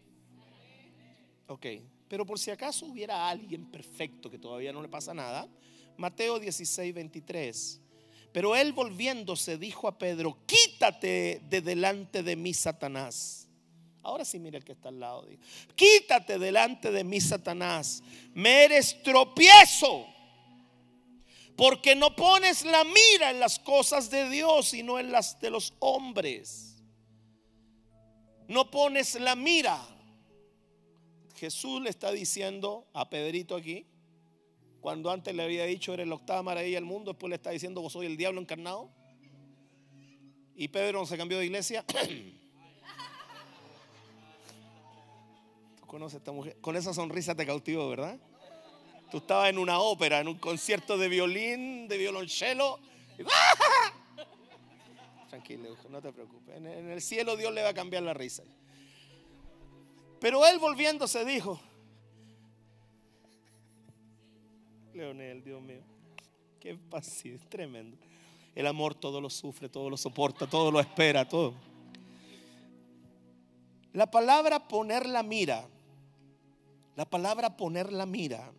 [1.48, 1.66] Ok.
[2.08, 5.48] Pero por si acaso hubiera alguien perfecto que todavía no le pasa nada.
[5.98, 7.82] Mateo 16, 23.
[8.32, 13.48] Pero él volviéndose dijo a Pedro, quítate de delante de mí, Satanás.
[14.04, 15.28] Ahora sí, mira el que está al lado.
[15.76, 18.02] Quítate delante de mí, Satanás.
[18.34, 20.08] Me eres tropiezo.
[21.56, 25.74] Porque no pones la mira en las cosas de Dios, sino en las de los
[25.80, 26.78] hombres.
[28.48, 29.78] No pones la mira.
[31.36, 33.86] Jesús le está diciendo a Pedrito aquí,
[34.82, 37.82] cuando antes le había dicho, eres la octava maravilla del mundo, después le está diciendo,
[37.82, 38.90] vos soy el diablo encarnado.
[40.56, 41.86] Y Pedro se cambió de iglesia.
[45.80, 46.58] Tú conoces a esta mujer.
[46.62, 48.18] Con esa sonrisa te cautivo, ¿verdad?
[49.12, 52.80] Tú estabas en una ópera, en un concierto de violín, de violonchelo.
[55.30, 56.58] Tranquilo, no te preocupes.
[56.58, 58.44] En el cielo Dios le va a cambiar la risa.
[60.20, 61.60] Pero él volviéndose dijo,
[65.00, 65.82] Leonel, Dios mío,
[66.60, 67.96] qué paciencia, tremendo.
[68.54, 71.54] El amor todo lo sufre, todo lo soporta, todo lo espera, todo.
[73.94, 75.66] La palabra poner la mira,
[76.98, 78.52] la palabra poner la mira,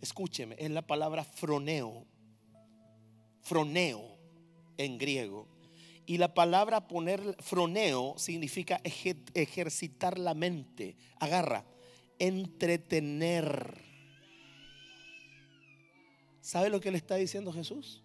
[0.00, 2.06] escúcheme, es la palabra froneo,
[3.42, 4.16] froneo
[4.78, 5.48] en griego.
[6.06, 8.80] Y la palabra poner froneo significa
[9.34, 10.96] ejercitar la mente.
[11.18, 11.64] Agarra,
[12.20, 13.85] entretener.
[16.46, 18.04] ¿Sabe lo que le está diciendo Jesús?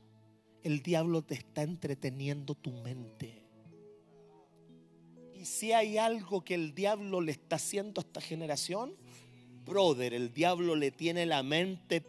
[0.63, 3.43] El diablo te está entreteniendo tu mente.
[5.35, 8.95] Y si hay algo que el diablo le está haciendo a esta generación,
[9.63, 12.03] brother, el diablo le tiene la mente.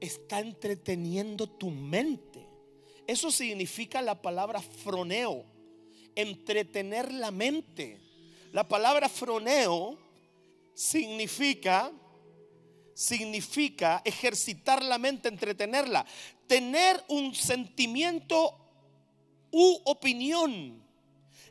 [0.00, 2.48] Está entreteniendo tu mente.
[3.06, 5.44] Eso significa la palabra froneo,
[6.14, 8.00] entretener la mente.
[8.52, 9.98] La palabra froneo
[10.72, 11.92] significa
[12.94, 16.06] significa ejercitar la mente, entretenerla,
[16.46, 18.58] tener un sentimiento
[19.50, 20.82] u opinión,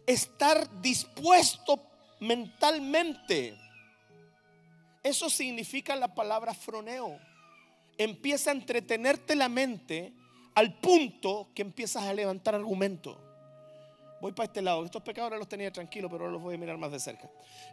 [0.07, 1.81] estar dispuesto
[2.19, 3.57] mentalmente.
[5.03, 7.19] Eso significa la palabra froneo.
[7.97, 10.13] Empieza a entretenerte la mente
[10.55, 13.17] al punto que empiezas a levantar argumentos.
[14.23, 14.85] Voy para este lado.
[14.85, 17.29] Estos pecados los tenía tranquilos, pero ahora los voy a mirar más de cerca.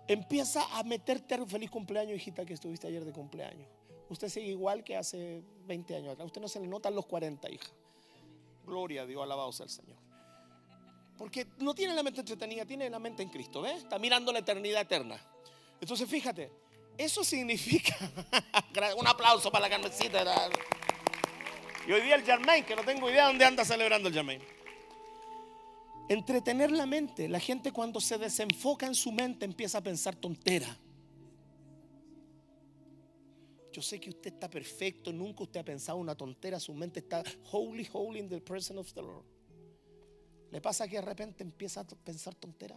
[0.08, 3.68] Empieza a meterte a un feliz cumpleaños, hijita, que estuviste ayer de cumpleaños.
[4.08, 6.26] Usted sigue igual que hace 20 años atrás.
[6.26, 7.68] Usted no se le notan los 40, hija.
[8.66, 9.96] Gloria a Dios, alabado sea el Señor.
[11.16, 13.84] Porque no tiene la mente entretenida, tiene la mente en Cristo, ¿ves?
[13.84, 15.24] Está mirando la eternidad eterna.
[15.80, 16.50] Entonces, fíjate,
[16.98, 17.96] eso significa.
[18.98, 20.50] un aplauso para la carmecita.
[21.86, 24.42] Y hoy día el Germain, que no tengo idea dónde anda celebrando el Germain.
[26.10, 27.28] Entretener la mente.
[27.28, 30.76] La gente cuando se desenfoca en su mente empieza a pensar tontera.
[33.72, 37.22] Yo sé que usted está perfecto, nunca usted ha pensado una tontera, su mente está
[37.52, 39.24] holy, holy in the presence of the Lord.
[40.50, 42.76] ¿Le pasa que de repente empieza a pensar tontera?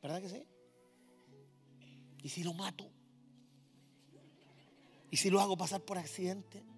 [0.00, 0.46] ¿Verdad que sí?
[2.22, 2.90] ¿Y si lo mato?
[5.10, 6.71] ¿Y si lo hago pasar por accidente?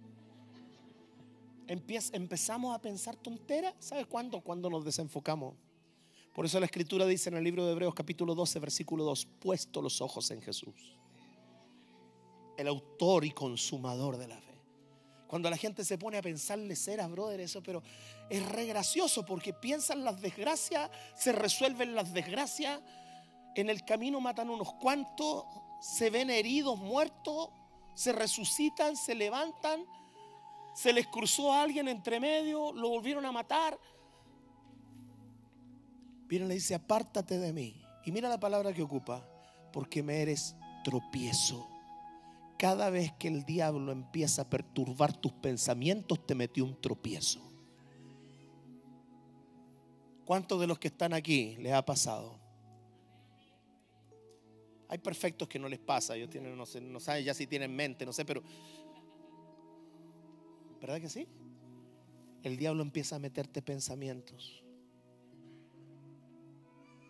[1.69, 3.75] Empezamos a pensar tonteras.
[3.79, 4.41] ¿Sabes cuándo?
[4.41, 5.55] Cuando nos desenfocamos.
[6.35, 9.81] Por eso la escritura dice en el libro de Hebreos capítulo 12, versículo 2, puesto
[9.81, 10.99] los ojos en Jesús.
[12.57, 14.55] El autor y consumador de la fe.
[15.29, 17.83] Cuando la gente se pone a pensarle ceras, brother, eso, pero
[18.29, 22.81] es re gracioso porque piensan las desgracias, se resuelven las desgracias,
[23.55, 25.45] en el camino matan unos cuantos,
[25.81, 27.51] se ven heridos, muertos,
[27.95, 29.87] se resucitan, se levantan
[30.75, 33.79] se les cruzó a alguien entre medio, lo volvieron a matar.
[36.27, 37.81] Viene y le dice, apártate de mí.
[38.05, 39.27] Y mira la palabra que ocupa,
[39.73, 41.69] porque me eres tropiezo.
[42.59, 47.41] Cada vez que el diablo empieza a perturbar tus pensamientos, te metió un tropiezo.
[50.25, 52.41] ¿Cuántos de los que están aquí les ha pasado?
[54.89, 57.75] Hay perfectos que no les pasa, ellos tienen, no, sé, no saben ya si tienen
[57.75, 58.43] mente, no sé, pero
[60.85, 61.27] ¿verdad que sí?
[62.43, 64.63] El diablo empieza a meterte pensamientos.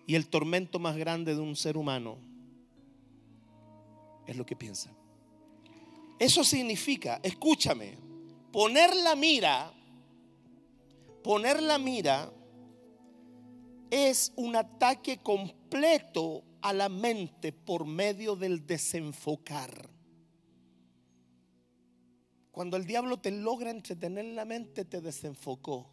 [0.06, 2.16] Y el tormento más grande de un ser humano
[4.28, 4.92] es lo que piensa.
[6.20, 7.98] Eso significa, escúchame,
[8.52, 9.72] poner la mira,
[11.24, 12.32] poner la mira
[13.90, 19.93] es un ataque completo a la mente por medio del desenfocar.
[22.54, 25.90] Cuando el diablo te logra entretener la mente, te desenfocó.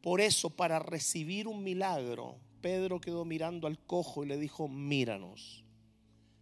[0.00, 5.64] Por eso, para recibir un milagro, Pedro quedó mirando al cojo y le dijo, míranos.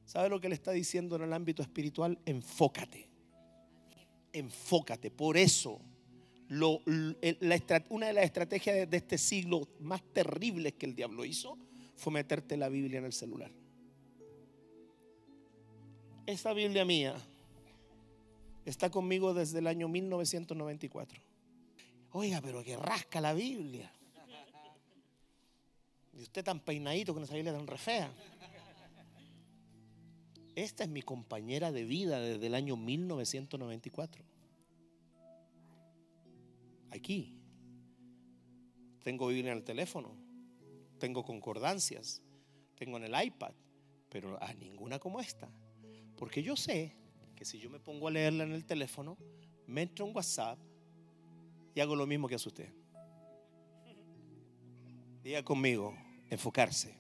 [0.04, 2.18] ¿Sabe lo que le está diciendo en el ámbito espiritual?
[2.26, 3.08] Enfócate.
[4.30, 5.10] Enfócate.
[5.10, 5.80] Por eso,
[6.50, 11.56] una de las estrategias de este siglo más terribles que el diablo hizo
[11.96, 13.50] fue meterte la Biblia en el celular.
[16.26, 17.14] Esta Biblia mía
[18.64, 21.20] está conmigo desde el año 1994.
[22.12, 23.90] Oiga, pero que rasca la Biblia.
[26.12, 28.12] Y usted tan peinadito con esa Biblia tan re fea.
[30.54, 34.22] Esta es mi compañera de vida desde el año 1994.
[36.90, 37.38] Aquí.
[39.02, 40.14] Tengo Biblia en el teléfono.
[40.98, 42.20] Tengo concordancias.
[42.76, 43.54] Tengo en el iPad.
[44.10, 45.48] Pero a ninguna como esta.
[46.16, 46.94] Porque yo sé
[47.44, 49.16] si yo me pongo a leerla en el teléfono,
[49.66, 50.58] me entro en WhatsApp
[51.74, 52.68] y hago lo mismo que hace usted.
[55.22, 55.96] Diga conmigo,
[56.30, 56.94] enfocarse.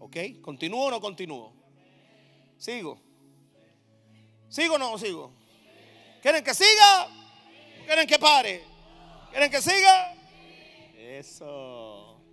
[0.00, 0.16] ¿Ok?
[0.42, 1.52] ¿Continúo o no continúo?
[2.58, 3.00] Sigo.
[4.48, 5.32] ¿Sigo o no sigo?
[6.22, 7.08] ¿Quieren que siga?
[7.86, 8.62] ¿Quieren que pare?
[9.30, 10.14] ¿Quieren que siga?
[10.96, 12.23] Eso.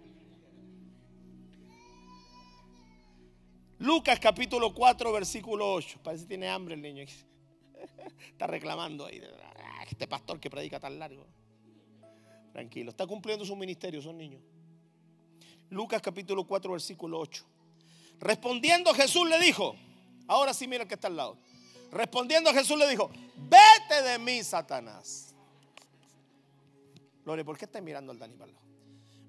[3.82, 6.02] Lucas capítulo 4, versículo 8.
[6.04, 7.04] Parece que tiene hambre el niño.
[8.30, 9.20] Está reclamando ahí.
[9.58, 11.26] Ah, este pastor que predica tan largo.
[12.54, 14.42] Tranquilo, está cumpliendo su ministerio, son niños.
[15.70, 17.44] Lucas capítulo 4, versículo 8.
[18.20, 19.76] Respondiendo Jesús le dijo,
[20.28, 21.38] ahora sí mira el que está al lado.
[21.92, 25.34] Respondiendo Jesús le dijo, vete de mí, Satanás.
[27.26, 28.52] Lore, ¿por qué estás mirando al Dani para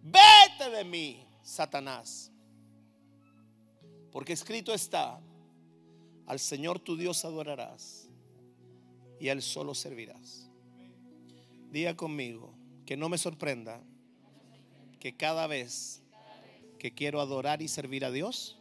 [0.03, 2.32] Vete de mí, Satanás.
[4.13, 5.19] Porque escrito está,
[6.27, 8.09] al Señor tu Dios adorarás
[9.19, 10.51] y Él solo servirás.
[11.71, 13.83] Diga conmigo, que no me sorprenda
[15.01, 16.03] que cada vez
[16.79, 18.59] que quiero adorar y servir a Dios,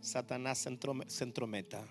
[0.00, 0.66] Satanás
[1.08, 1.84] se entrometa.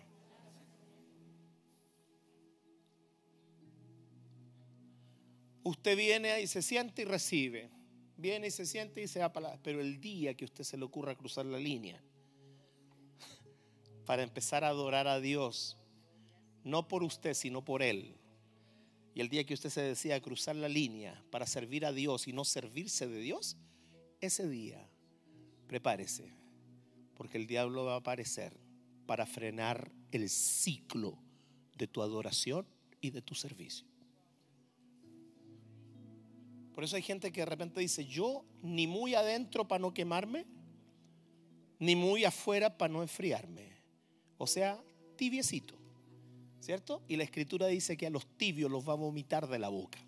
[5.64, 7.75] Usted viene y se siente y recibe.
[8.18, 10.86] Viene y se siente y se va para Pero el día que usted se le
[10.86, 12.02] ocurra cruzar la línea
[14.06, 15.78] para empezar a adorar a Dios,
[16.64, 18.16] no por usted, sino por Él,
[19.16, 22.34] y el día que usted se decía cruzar la línea para servir a Dios y
[22.34, 23.56] no servirse de Dios,
[24.20, 24.90] ese día
[25.68, 26.34] prepárese,
[27.16, 28.60] porque el diablo va a aparecer
[29.06, 31.18] para frenar el ciclo
[31.78, 32.68] de tu adoración
[33.00, 33.88] y de tu servicio.
[36.76, 40.46] Por eso hay gente que de repente dice, yo ni muy adentro para no quemarme,
[41.80, 43.72] ni muy afuera para no enfriarme.
[44.38, 44.84] O sea,
[45.16, 45.74] tibiecito.
[46.60, 47.02] ¿Cierto?
[47.08, 50.00] Y la escritura dice que a los tibios los va a vomitar de la boca.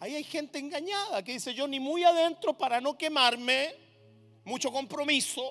[0.00, 3.74] Ahí hay gente engañada que dice yo ni muy adentro para no quemarme,
[4.44, 5.50] mucho compromiso,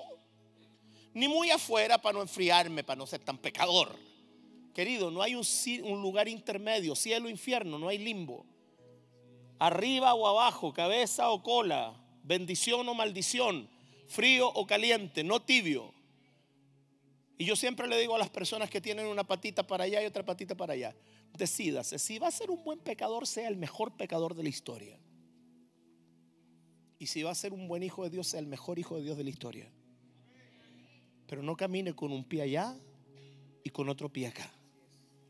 [1.12, 3.96] ni muy afuera para no enfriarme, para no ser tan pecador.
[4.72, 8.46] Querido, no hay un, lugar intermedio, cielo, infierno, no hay limbo.
[9.58, 13.68] Arriba o abajo, cabeza o cola, bendición o maldición,
[14.08, 15.92] frío o caliente, no tibio.
[17.38, 20.06] Y yo siempre le digo a las personas que tienen una patita para allá y
[20.06, 20.94] otra patita para allá,
[21.36, 24.98] decídase, si va a ser un buen pecador, sea el mejor pecador de la historia.
[26.98, 29.02] Y si va a ser un buen hijo de Dios, sea el mejor hijo de
[29.02, 29.70] Dios de la historia.
[31.26, 32.76] Pero no camine con un pie allá
[33.64, 34.50] y con otro pie acá.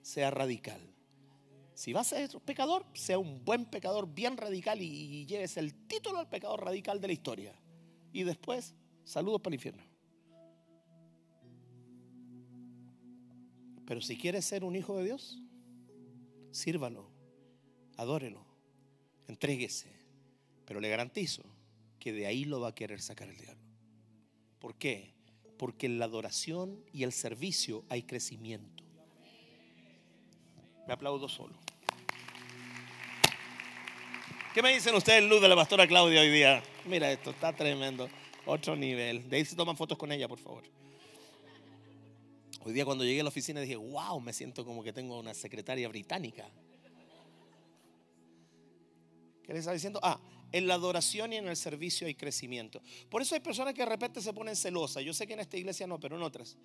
[0.03, 0.94] Sea radical.
[1.75, 5.75] Si va a ser pecador, sea un buen pecador bien radical y, y lleves el
[5.87, 7.55] título al pecador radical de la historia.
[8.13, 9.83] Y después, saludos para el infierno.
[13.87, 15.43] Pero si quiere ser un hijo de Dios,
[16.53, 17.11] sírvalo,
[17.97, 18.45] adórelo,
[19.29, 19.93] entréguese.
[20.65, 21.43] Pero le garantizo
[21.99, 23.63] que de ahí lo va a querer sacar el diablo.
[24.59, 25.15] ¿Por qué?
[25.59, 28.83] Porque en la adoración y el servicio hay crecimiento.
[30.87, 31.64] Me aplaudo solo.
[34.55, 36.63] ¿Qué me dicen ustedes, luz de la pastora Claudia hoy día?
[36.85, 38.09] Mira esto, está tremendo.
[38.47, 39.29] Otro nivel.
[39.29, 40.63] De ahí se toman fotos con ella, por favor.
[42.63, 45.35] Hoy día cuando llegué a la oficina dije, wow, me siento como que tengo una
[45.35, 46.49] secretaria británica.
[49.43, 49.99] ¿Qué le está diciendo?
[50.05, 50.21] Ah,
[50.53, 52.81] en la adoración y en el servicio hay crecimiento.
[53.11, 55.03] Por eso hay personas que de repente se ponen celosas.
[55.03, 56.57] Yo sé que en esta iglesia no, pero en otras.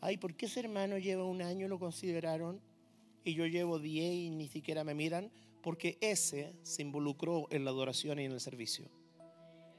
[0.00, 2.60] Ay, ¿por qué ese hermano lleva un año lo consideraron?
[3.22, 5.30] Y yo llevo diez y ni siquiera me miran.
[5.68, 8.88] Porque ese se involucró en la adoración y en el servicio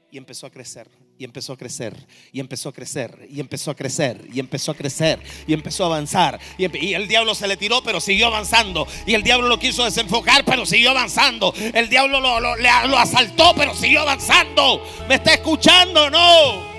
[0.08, 0.88] y empezó a crecer,
[1.18, 4.76] y empezó a crecer, y empezó a crecer, y empezó a crecer, y empezó a
[4.76, 6.38] crecer, y empezó a avanzar.
[6.56, 8.86] Y, el diablo se le tiró, pero siguió avanzando.
[9.04, 11.52] Y el diablo lo quiso desenfocar, pero siguió avanzando.
[11.74, 14.86] El diablo lo, lo, asaltó, pero siguió avanzando.
[15.08, 16.70] ¿Me está escuchando no?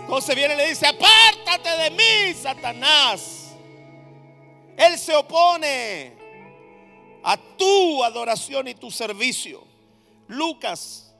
[0.00, 3.54] Entonces viene y le dice, apártate de mí, Satanás.
[4.76, 6.21] Él se opone
[7.22, 9.64] a tu adoración y tu servicio.
[10.28, 11.14] Lucas,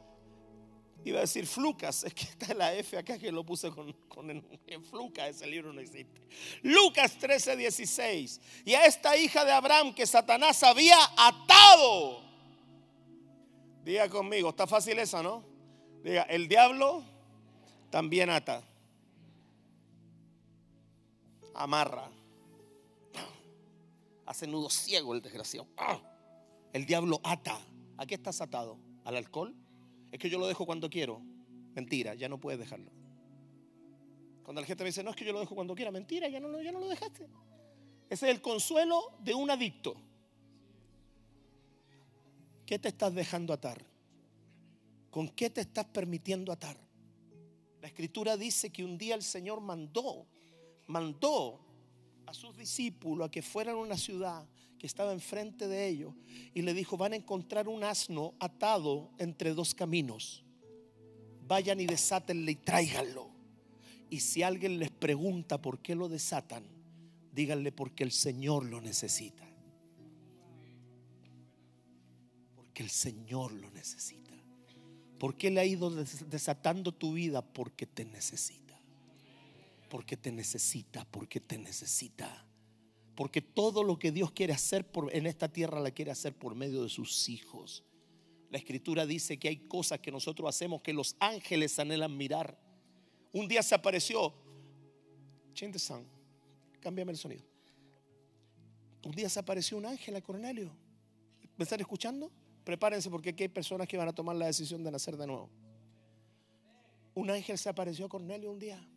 [1.05, 4.31] iba a decir Flucas, es que está la F acá que lo puse con, con
[4.31, 6.21] en Fluca, ese libro no existe.
[6.63, 8.41] Lucas 13, 16.
[8.65, 12.23] Y a esta hija de Abraham que Satanás había atado.
[13.85, 15.45] Diga conmigo, está fácil esa, ¿no?
[16.05, 17.03] Diga, el diablo
[17.91, 18.63] también ata.
[21.55, 22.09] Amarra.
[24.27, 25.67] Hace nudo ciego el desgraciado.
[26.73, 27.59] El diablo ata.
[27.97, 28.79] ¿A qué estás atado?
[29.05, 29.55] al alcohol,
[30.11, 31.21] es que yo lo dejo cuando quiero.
[31.75, 32.91] Mentira, ya no puedes dejarlo.
[34.43, 36.41] Cuando la gente me dice, no es que yo lo dejo cuando quiera, mentira, ya
[36.41, 37.29] no, ya no lo dejaste.
[38.11, 39.97] Ese es el consuelo de un adicto.
[42.67, 43.83] ¿Qué te estás dejando atar?
[45.11, 46.77] ¿Con qué te estás permitiendo atar?
[47.81, 50.27] La escritura dice que un día el Señor mandó,
[50.87, 51.61] mandó
[52.27, 54.47] a sus discípulos a que fueran a una ciudad
[54.79, 56.15] que estaba enfrente de ellos
[56.55, 60.45] y le dijo, van a encontrar un asno atado entre dos caminos.
[61.47, 63.31] Vayan y desátenle y tráiganlo.
[64.11, 66.65] Y si alguien les pregunta por qué lo desatan,
[67.33, 69.49] díganle porque el Señor lo necesita.
[72.55, 74.33] Porque el Señor lo necesita.
[75.19, 77.43] ¿Por qué le ha ido desatando tu vida?
[77.43, 78.62] Porque te necesita.
[79.93, 82.47] Porque te necesita, porque te necesita.
[83.15, 86.55] Porque todo lo que Dios quiere hacer por, en esta tierra la quiere hacer por
[86.55, 87.85] medio de sus hijos.
[88.49, 92.59] La escritura dice que hay cosas que nosotros hacemos que los ángeles anhelan mirar.
[93.33, 94.33] Un día se apareció,
[95.53, 96.07] change the sound,
[96.81, 97.45] cámbiame el sonido.
[99.05, 100.75] Un día se apareció un ángel a Cornelio.
[101.59, 102.33] ¿Me están escuchando?
[102.65, 105.51] Prepárense porque aquí hay personas que van a tomar la decisión de nacer de nuevo.
[107.13, 108.89] Un ángel se apareció a Cornelio un día.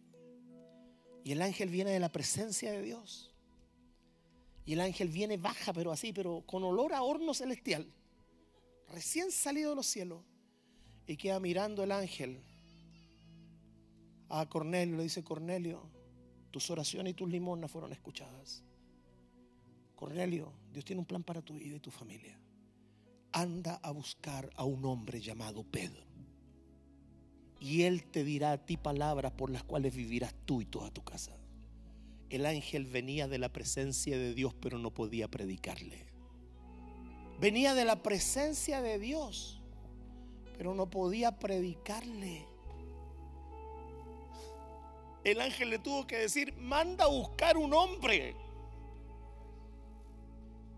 [1.25, 3.31] Y el ángel viene de la presencia de Dios.
[4.63, 7.91] Y el ángel viene baja, pero así, pero con olor a horno celestial.
[8.89, 10.21] Recién salido de los cielos.
[11.07, 12.43] Y queda mirando el ángel
[14.29, 14.97] a Cornelio.
[14.97, 15.89] Le dice, Cornelio,
[16.51, 18.61] tus oraciones y tus limonas fueron escuchadas.
[19.95, 22.39] Cornelio, Dios tiene un plan para tu vida y tu familia.
[23.31, 26.05] Anda a buscar a un hombre llamado Pedro.
[27.65, 31.03] Y él te dirá a ti palabras por las cuales vivirás tú y toda tu
[31.03, 31.35] casa
[32.29, 36.05] el ángel venía de la presencia de Dios, pero no podía predicarle.
[37.39, 39.61] Venía de la presencia de Dios,
[40.57, 42.45] pero no podía predicarle.
[45.23, 48.35] El ángel le tuvo que decir, manda a buscar un hombre.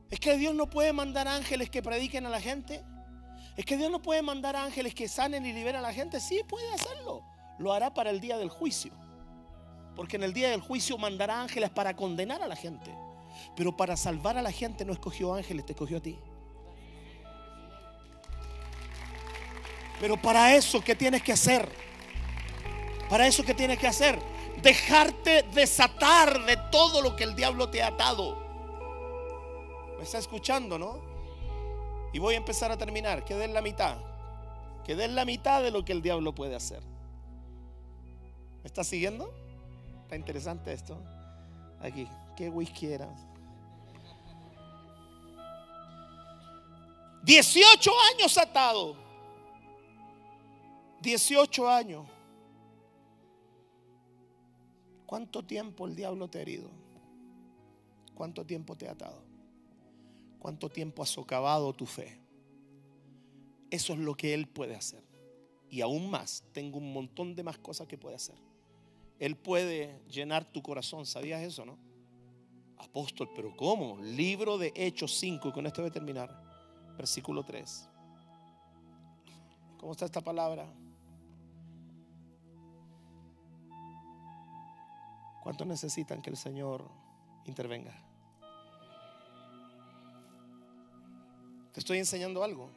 [0.09, 2.83] Es que Dios no puede mandar ángeles que prediquen a la gente.
[3.57, 6.19] Es que Dios no puede mandar ángeles que sanen y liberen a la gente.
[6.19, 7.23] Sí, puede hacerlo.
[7.57, 8.93] Lo hará para el día del juicio.
[9.95, 12.95] Porque en el día del juicio mandará ángeles para condenar a la gente.
[13.55, 16.19] Pero para salvar a la gente no escogió ángeles, te escogió a ti.
[19.99, 21.67] Pero para eso, ¿qué tienes que hacer?
[23.09, 24.19] Para eso, ¿qué tienes que hacer?
[24.61, 28.37] Dejarte desatar de todo lo que el diablo te ha atado.
[29.97, 31.06] ¿Me está escuchando, no?
[32.17, 33.23] Y voy a empezar a terminar.
[33.23, 33.95] Quedé en la mitad.
[34.83, 36.81] Quedé en la mitad de lo que el diablo puede hacer.
[38.63, 39.31] ¿Me está siguiendo?
[40.01, 40.97] Está interesante esto.
[41.79, 43.07] Aquí, ¿qué whisky era?
[47.21, 48.95] 18 años atado.
[51.01, 52.07] 18 años.
[55.05, 56.71] ¿Cuánto tiempo el diablo te ha herido?
[58.15, 59.36] ¿Cuánto tiempo te ha atado?
[60.39, 62.19] ¿Cuánto tiempo ha socavado tu fe?
[63.69, 65.03] Eso es lo que Él puede hacer.
[65.69, 68.37] y aún más, tengo un montón de más cosas que puede hacer.
[69.19, 71.77] Él puede llenar tu corazón, ¿sabías eso, no?
[72.77, 73.97] Apóstol, pero ¿cómo?
[73.97, 76.29] Libro de Hechos 5, y con esto voy a terminar.
[76.95, 77.89] Versículo 3.
[79.77, 80.71] ¿Cómo está esta palabra?
[85.43, 86.89] ¿Cuántos necesitan que el Señor
[87.45, 88.06] intervenga?
[91.77, 92.71] Te estoy enseñando algo.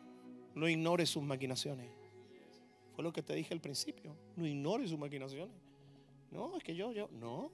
[0.55, 1.88] No ignores sus maquinaciones.
[2.94, 4.14] Fue lo que te dije al principio.
[4.36, 5.57] No ignores sus maquinaciones.
[6.30, 7.51] No, es que yo, yo, no.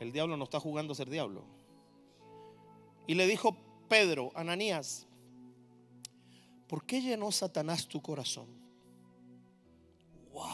[0.00, 1.44] El diablo no está jugando a ser diablo.
[3.06, 3.56] Y le dijo
[3.88, 5.06] Pedro, Ananías,
[6.66, 8.48] ¿por qué llenó Satanás tu corazón?
[10.32, 10.48] Wow.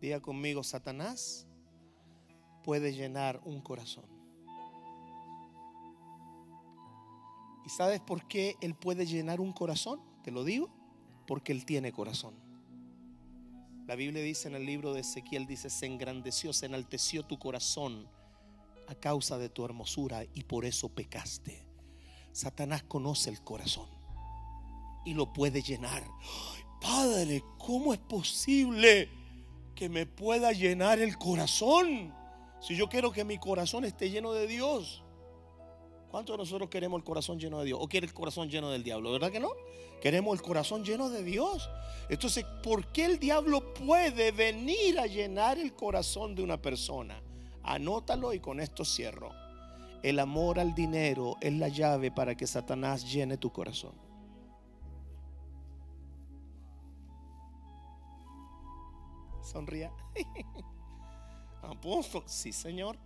[0.00, 1.46] Diga conmigo, Satanás
[2.64, 4.15] puede llenar un corazón.
[7.66, 10.00] ¿Y sabes por qué él puede llenar un corazón?
[10.22, 10.70] Te lo digo,
[11.26, 12.36] porque él tiene corazón.
[13.88, 18.08] La Biblia dice en el libro de Ezequiel, dice, se engrandeció, se enalteció tu corazón
[18.86, 21.66] a causa de tu hermosura y por eso pecaste.
[22.30, 23.88] Satanás conoce el corazón
[25.04, 26.04] y lo puede llenar.
[26.80, 29.08] Padre, ¿cómo es posible
[29.74, 32.14] que me pueda llenar el corazón?
[32.60, 35.02] Si yo quiero que mi corazón esté lleno de Dios.
[36.10, 37.78] ¿Cuántos de nosotros queremos el corazón lleno de Dios?
[37.80, 39.12] ¿O quiere el corazón lleno del diablo?
[39.12, 39.50] ¿Verdad que no?
[40.00, 41.68] Queremos el corazón lleno de Dios.
[42.08, 47.20] Entonces, ¿por qué el diablo puede venir a llenar el corazón de una persona?
[47.62, 49.32] Anótalo y con esto cierro.
[50.02, 53.94] El amor al dinero es la llave para que Satanás llene tu corazón.
[59.42, 59.92] Sonría.
[61.62, 62.96] Apóstol, sí, Señor.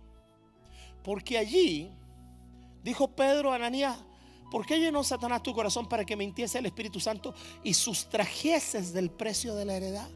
[1.03, 1.91] Porque allí
[2.83, 3.97] dijo Pedro a Ananías,
[4.51, 9.09] ¿Por qué llenó Satanás tu corazón para que mintiese el Espíritu Santo y sustrajeses del
[9.09, 10.09] precio de la heredad?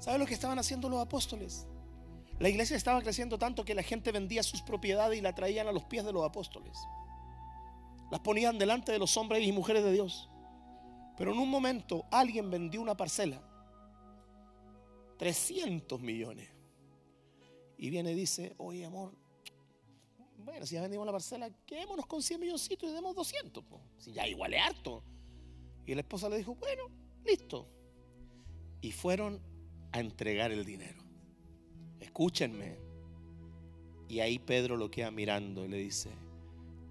[0.00, 1.64] ¿Sabes lo que estaban haciendo los apóstoles?
[2.40, 5.72] La iglesia estaba creciendo tanto que la gente vendía sus propiedades y la traían a
[5.72, 6.76] los pies de los apóstoles.
[8.10, 10.28] Las ponían delante de los hombres y mujeres de Dios.
[11.16, 13.40] Pero en un momento alguien vendió una parcela.
[15.18, 16.48] 300 millones.
[17.76, 19.14] Y viene y dice, oye amor,
[20.38, 23.64] bueno, si ya vendimos la parcela, quedémonos con 100 milloncitos y demos 200.
[23.98, 25.02] Si ya igual es harto.
[25.86, 26.84] Y la esposa le dijo, bueno,
[27.24, 27.68] listo.
[28.80, 29.40] Y fueron
[29.92, 31.02] a entregar el dinero.
[32.00, 32.78] Escúchenme.
[34.08, 36.10] Y ahí Pedro lo queda mirando y le dice,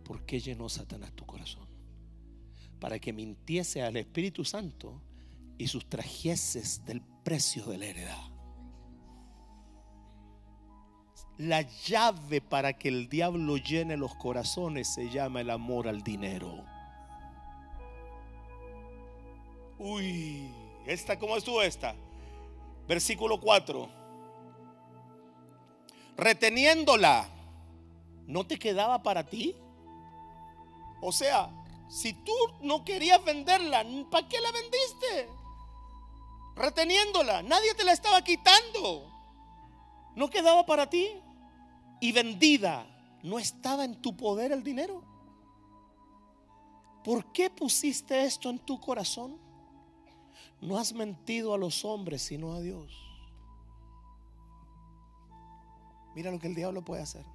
[0.04, 1.68] ¿por qué llenó Satanás tu corazón?
[2.80, 5.02] Para que mintiese al Espíritu Santo
[5.58, 8.37] y sustrajeses del precio de la heredad.
[11.38, 16.66] La llave para que el diablo llene los corazones se llama el amor al dinero.
[19.78, 20.52] Uy,
[20.88, 21.96] esta, ¿cómo estuvo esta?
[22.88, 23.88] Versículo 4.
[26.18, 27.30] Reteniéndola,
[28.26, 29.56] ¿no te quedaba para ti?
[31.02, 31.52] O sea,
[31.88, 35.30] si tú no querías venderla, ¿para qué la vendiste?
[36.56, 39.12] Reteniéndola, nadie te la estaba quitando.
[40.16, 41.22] ¿No quedaba para ti?
[42.00, 42.86] Y vendida,
[43.24, 45.04] ¿no estaba en tu poder el dinero?
[47.04, 49.38] ¿Por qué pusiste esto en tu corazón?
[50.62, 52.92] No has mentido a los hombres, sino a Dios.
[56.16, 57.26] Mira lo que el diablo puede hacer.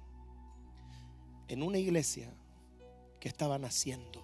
[1.47, 2.33] En una iglesia
[3.19, 4.23] que estaba naciendo,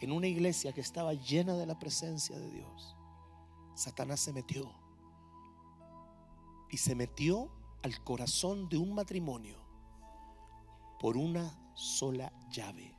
[0.00, 2.96] en una iglesia que estaba llena de la presencia de Dios,
[3.74, 4.72] Satanás se metió.
[6.70, 7.50] Y se metió
[7.84, 9.58] al corazón de un matrimonio
[10.98, 12.96] por una sola llave,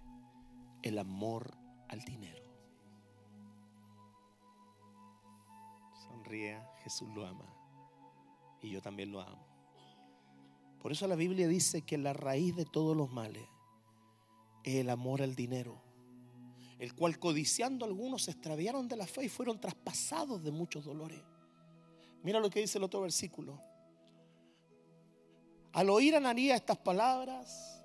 [0.84, 1.58] el amor
[1.90, 2.44] al dinero.
[6.08, 7.52] Sonríe, Jesús lo ama
[8.62, 9.44] y yo también lo amo.
[10.80, 13.48] Por eso la Biblia dice que la raíz de todos los males
[14.64, 15.82] es el amor al dinero,
[16.78, 21.24] el cual codiciando algunos se extraviaron de la fe y fueron traspasados de muchos dolores.
[22.22, 23.60] Mira lo que dice el otro versículo.
[25.76, 27.84] Al oír Ananías estas palabras,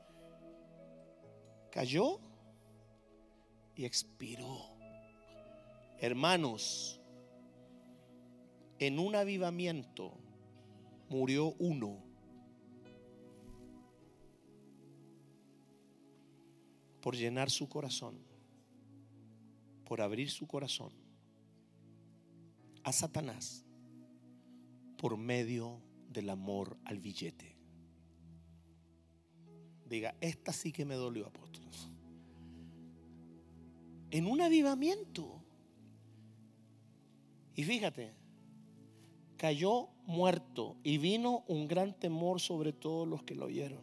[1.73, 2.21] cayó
[3.75, 4.61] y expiró.
[5.99, 7.01] Hermanos,
[8.79, 10.13] en un avivamiento
[11.09, 11.99] murió uno.
[17.01, 18.21] Por llenar su corazón,
[19.85, 20.93] por abrir su corazón
[22.85, 23.65] a Satanás
[24.97, 27.60] por medio del amor al billete.
[29.91, 31.91] Diga, esta sí que me dolió, apóstoles.
[34.13, 35.41] En un avivamiento,
[37.57, 38.15] Y fíjate,
[39.37, 43.83] cayó muerto y vino un gran temor sobre todos los que lo oyeron.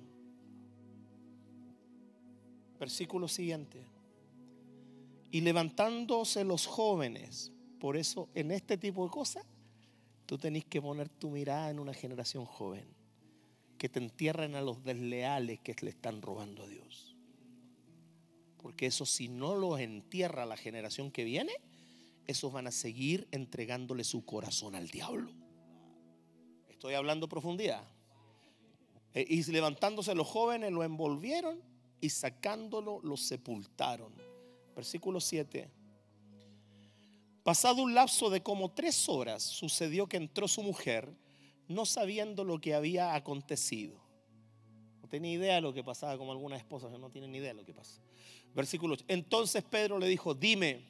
[2.79, 3.85] Versículo siguiente.
[5.29, 9.45] Y levantándose los jóvenes, por eso en este tipo de cosas,
[10.25, 12.87] tú tenés que poner tu mirada en una generación joven,
[13.77, 17.15] que te entierren a los desleales que le están robando a Dios.
[18.57, 21.53] Porque eso si no los entierra la generación que viene,
[22.25, 25.31] esos van a seguir entregándole su corazón al diablo.
[26.67, 27.87] Estoy hablando profundidad.
[29.13, 31.61] Eh, y levantándose los jóvenes lo envolvieron
[32.01, 34.13] y sacándolo lo sepultaron.
[34.75, 35.71] Versículo 7.
[37.43, 41.09] Pasado un lapso de como tres horas, sucedió que entró su mujer,
[41.67, 43.99] no sabiendo lo que había acontecido.
[45.01, 47.55] No tenía idea de lo que pasaba, como algunas esposas no tienen ni idea de
[47.55, 48.01] lo que pasa.
[48.55, 49.05] Versículo 8.
[49.07, 50.81] Entonces Pedro le dijo, dime,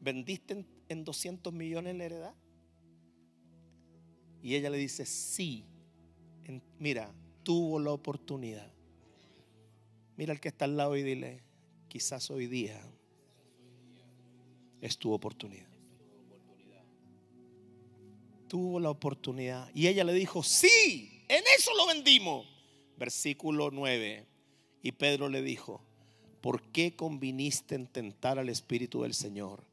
[0.00, 2.34] ¿vendiste en 200 millones la heredad?
[4.42, 5.64] Y ella le dice, sí.
[6.78, 8.70] mira, tuvo la oportunidad.
[10.16, 11.42] Mira al que está al lado y dile,
[11.88, 12.80] quizás hoy día
[14.80, 15.73] es tu oportunidad.
[18.54, 19.68] Tuvo la oportunidad.
[19.74, 22.46] Y ella le dijo, sí, en eso lo vendimos.
[22.96, 24.28] Versículo 9.
[24.80, 25.82] Y Pedro le dijo,
[26.40, 29.64] ¿por qué conviniste en tentar al Espíritu del Señor?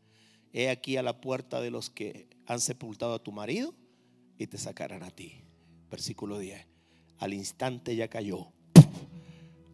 [0.51, 3.75] He aquí a la puerta de los que han sepultado a tu marido
[4.39, 5.43] y te sacarán a ti.
[5.91, 6.65] Versículo 10.
[7.19, 8.51] Al instante ya cayó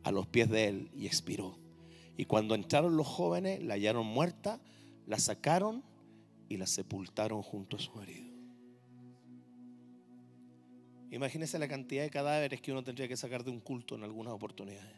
[0.03, 1.57] a los pies de él y expiró.
[2.17, 4.59] Y cuando entraron los jóvenes, la hallaron muerta,
[5.05, 5.85] la sacaron
[6.49, 8.26] y la sepultaron junto a su marido.
[11.11, 14.33] Imagínese la cantidad de cadáveres que uno tendría que sacar de un culto en algunas
[14.33, 14.91] oportunidades.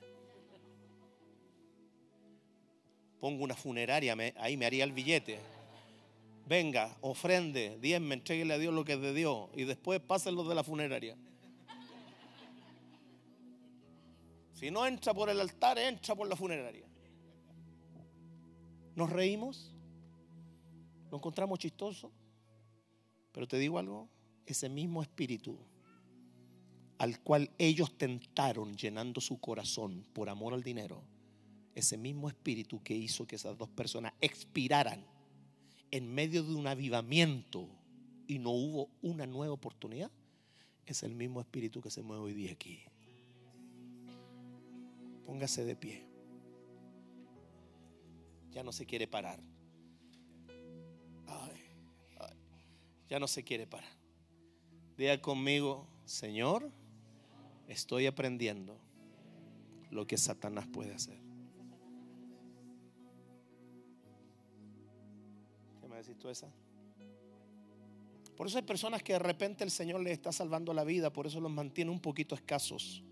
[3.20, 5.40] Pongo una funeraria, ahí me haría el billete
[6.50, 10.56] venga, ofrende, diezme, entreguele a Dios lo que es de Dios y después pásenlo de
[10.56, 11.16] la funeraria.
[14.54, 16.86] Si no entra por el altar, entra por la funeraria.
[18.96, 19.76] Nos reímos,
[21.12, 22.12] nos encontramos chistosos,
[23.32, 24.10] pero te digo algo,
[24.48, 25.56] ese mismo espíritu
[27.00, 31.02] al cual ellos tentaron llenando su corazón por amor al dinero,
[31.74, 35.06] ese mismo espíritu que hizo que esas dos personas expiraran
[35.92, 37.68] en medio de un avivamiento
[38.28, 40.12] y no hubo una nueva oportunidad,
[40.86, 42.84] es el mismo espíritu que se mueve hoy día aquí.
[45.26, 46.04] Póngase de pie.
[48.52, 49.42] Ya no se quiere parar.
[53.10, 53.90] ya no se quiere parar.
[54.96, 56.72] Diga conmigo, Señor,
[57.70, 58.78] estoy aprendiendo
[59.90, 61.30] lo que Satanás puede hacer.
[66.30, 66.52] esa?
[68.36, 71.28] Por eso hay personas que de repente el Señor les está salvando la vida, por
[71.28, 73.04] eso los mantiene un poquito escasos.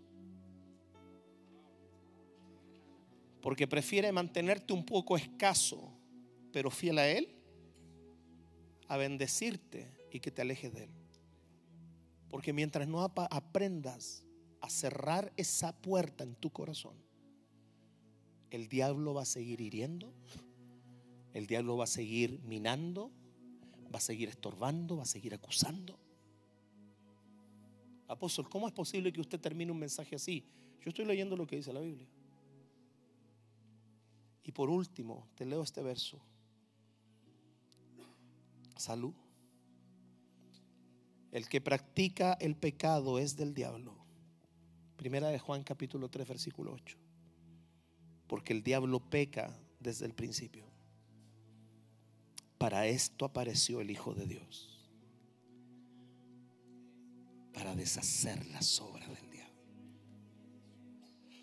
[3.41, 5.91] Porque prefiere mantenerte un poco escaso,
[6.51, 7.36] pero fiel a Él,
[8.88, 10.91] a bendecirte y que te alejes de Él.
[12.30, 14.24] Porque mientras no aprendas
[14.62, 16.95] a cerrar esa puerta en tu corazón,
[18.49, 20.14] el diablo va a seguir hiriendo,
[21.34, 23.12] el diablo va a seguir minando,
[23.93, 25.99] va a seguir estorbando, va a seguir acusando.
[28.08, 30.45] Apóstol, ¿cómo es posible que usted termine un mensaje así?
[30.82, 32.08] Yo estoy leyendo lo que dice la Biblia.
[34.43, 36.22] Y por último, te leo este verso.
[38.78, 39.14] Salud.
[41.34, 43.97] El que practica el pecado es del diablo.
[44.98, 46.98] Primera de Juan capítulo 3 versículo 8.
[48.28, 50.66] Porque el diablo peca desde el principio.
[52.58, 54.89] Para esto apareció el Hijo de Dios.
[57.54, 59.54] Para deshacer las obras del diablo.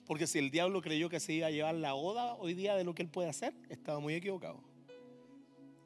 [0.05, 2.83] Porque si el diablo creyó que se iba a llevar la oda hoy día de
[2.83, 4.61] lo que él puede hacer, estaba muy equivocado.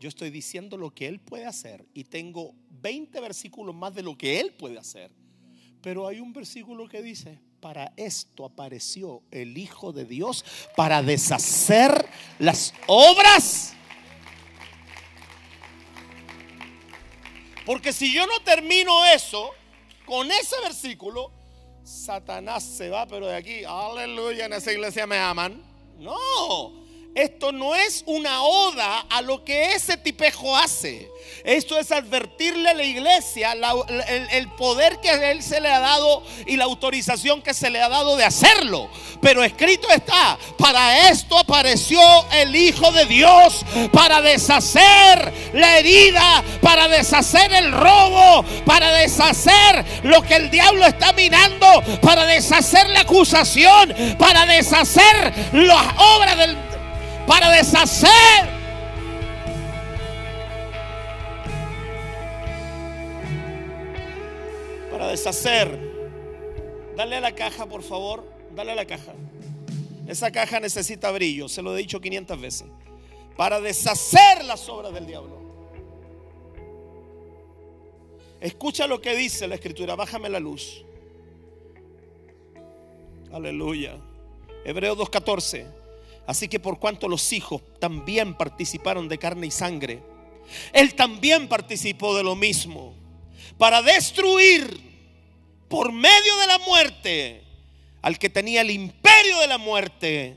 [0.01, 4.17] Yo estoy diciendo lo que él puede hacer y tengo 20 versículos más de lo
[4.17, 5.11] que él puede hacer.
[5.83, 10.45] Pero hay un versículo que dice, para esto apareció el Hijo de Dios,
[10.77, 12.07] para deshacer
[12.39, 13.75] las obras
[17.69, 19.51] Porque si yo no termino eso,
[20.07, 21.31] con ese versículo,
[21.85, 25.63] Satanás se va, pero de aquí, aleluya, en esa iglesia me aman.
[25.99, 31.11] No, esto no es una oda a lo que ese tipejo hace.
[31.45, 33.53] Esto es advertirle a la iglesia
[34.33, 37.81] el, poder que a él se le ha dado y la autorización que se le
[37.81, 38.89] ha dado de hacerlo.
[39.21, 42.01] Pero escrito está, para esto apareció
[42.33, 50.23] el Hijo de Dios, para deshacer la herida, para deshacer el robo, para deshacer lo
[50.23, 56.68] que el diablo está minando, para deshacer la acusación, para deshacer las obras del...
[57.29, 58.59] para deshacer
[64.91, 65.79] para deshacer.
[66.97, 68.25] Dale a la caja, por favor.
[68.55, 69.13] Dale a la caja.
[70.09, 72.67] Esa caja necesita brillo, se lo he dicho 500 veces.
[73.37, 75.39] Para deshacer las obras del diablo.
[78.41, 80.85] Escucha lo que dice la escritura, bájame la luz.
[83.33, 83.97] Aleluya.
[84.65, 85.78] Hebreo 2.14.
[86.29, 90.03] Así que por cuanto los hijos también participaron de carne y sangre,
[90.75, 92.93] él también participó de lo mismo,
[93.57, 94.79] para destruir
[95.71, 97.45] por medio de la muerte
[98.03, 100.37] al que tenía el imperio de la muerte,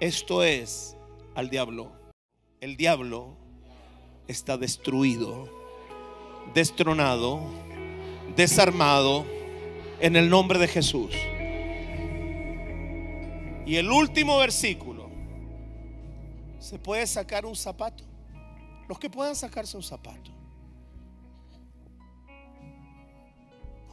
[0.00, 0.96] esto es
[1.34, 1.92] al diablo.
[2.62, 3.36] El diablo
[4.26, 5.50] está destruido,
[6.54, 7.42] destronado,
[8.36, 9.26] desarmado
[10.00, 11.14] en el nombre de Jesús.
[13.66, 14.93] Y el último versículo,
[16.64, 18.04] ¿se puede sacar un zapato?
[18.88, 20.30] Los que puedan sacarse un zapato.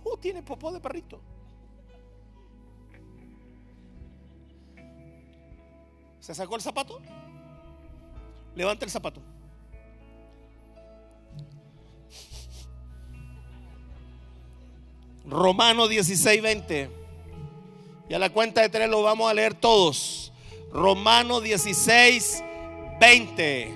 [0.05, 1.21] Uh, tiene popó de perrito.
[6.21, 7.01] ¿Se sacó el zapato?
[8.55, 9.21] Levanta el zapato.
[15.25, 16.89] Romano 16, 20.
[18.07, 20.31] Y a la cuenta de tres lo vamos a leer todos.
[20.71, 22.43] Romanos 16,
[23.01, 23.73] 20.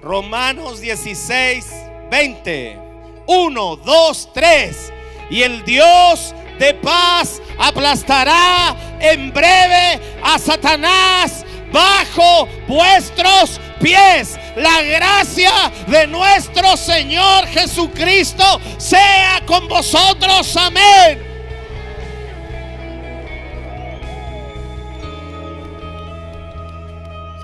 [0.00, 1.66] Romanos 16,
[2.10, 2.78] 20.
[3.26, 4.92] 1, 2, 3.
[5.28, 14.38] Y el Dios de paz aplastará en breve a Satanás bajo vuestros pies.
[14.56, 15.52] La gracia
[15.86, 18.44] de nuestro Señor Jesucristo
[18.78, 20.56] sea con vosotros.
[20.56, 21.25] Amén.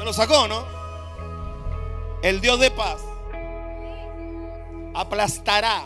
[0.05, 0.65] Lo sacó, ¿no?
[2.23, 3.01] El Dios de paz
[4.95, 5.85] aplastará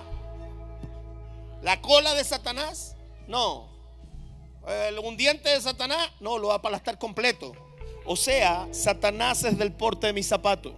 [1.62, 2.96] la cola de Satanás.
[3.26, 3.68] No.
[5.02, 7.52] un diente de Satanás, no, lo va a aplastar completo.
[8.04, 10.74] O sea, Satanás es del porte de mi zapato.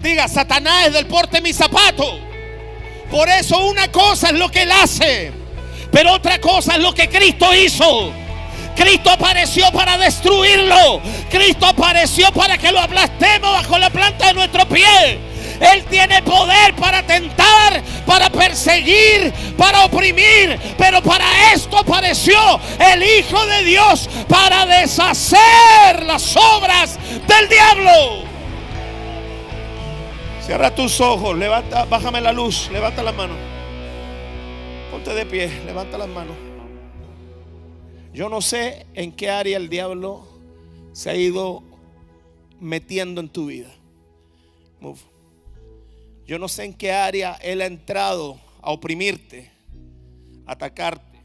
[0.00, 2.18] diga, Satanás es del porte de mi zapato.
[3.10, 5.43] Por eso una cosa es lo que él hace,
[5.94, 8.10] pero otra cosa es lo que Cristo hizo.
[8.74, 11.00] Cristo apareció para destruirlo.
[11.30, 15.20] Cristo apareció para que lo aplastemos bajo la planta de nuestro pie.
[15.60, 20.58] Él tiene poder para tentar, para perseguir, para oprimir.
[20.76, 22.40] Pero para esto apareció
[22.92, 28.24] el Hijo de Dios, para deshacer las obras del diablo.
[30.44, 33.53] Cierra tus ojos, levanta, bájame la luz, levanta las manos.
[34.94, 36.36] Ponte de pie, levanta las manos.
[38.12, 40.24] Yo no sé en qué área el diablo
[40.92, 41.64] se ha ido
[42.60, 43.74] metiendo en tu vida.
[44.78, 45.00] Move.
[46.28, 49.50] Yo no sé en qué área Él ha entrado a oprimirte,
[50.46, 51.18] a atacarte,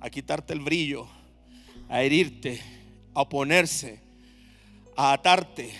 [0.00, 1.06] a quitarte el brillo,
[1.86, 2.62] a herirte,
[3.12, 4.00] a oponerse,
[4.96, 5.70] a atarte,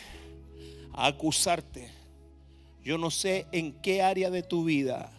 [0.93, 1.91] a acusarte.
[2.85, 5.11] Yo no sé en qué área de tu vida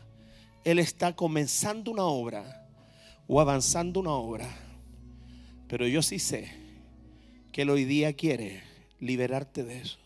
[0.63, 2.67] Él está comenzando una obra
[3.27, 4.47] o avanzando una obra.
[5.67, 6.51] Pero yo sí sé
[7.51, 8.61] que Él hoy día quiere
[8.99, 9.97] liberarte de eso.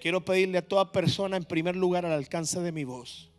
[0.00, 3.30] Quiero pedirle a toda persona en primer lugar al alcance de mi voz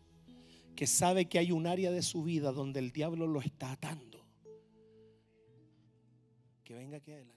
[0.78, 4.24] que sabe que hay un área de su vida donde el diablo lo está atando.
[6.64, 7.37] Que venga aquí adelante.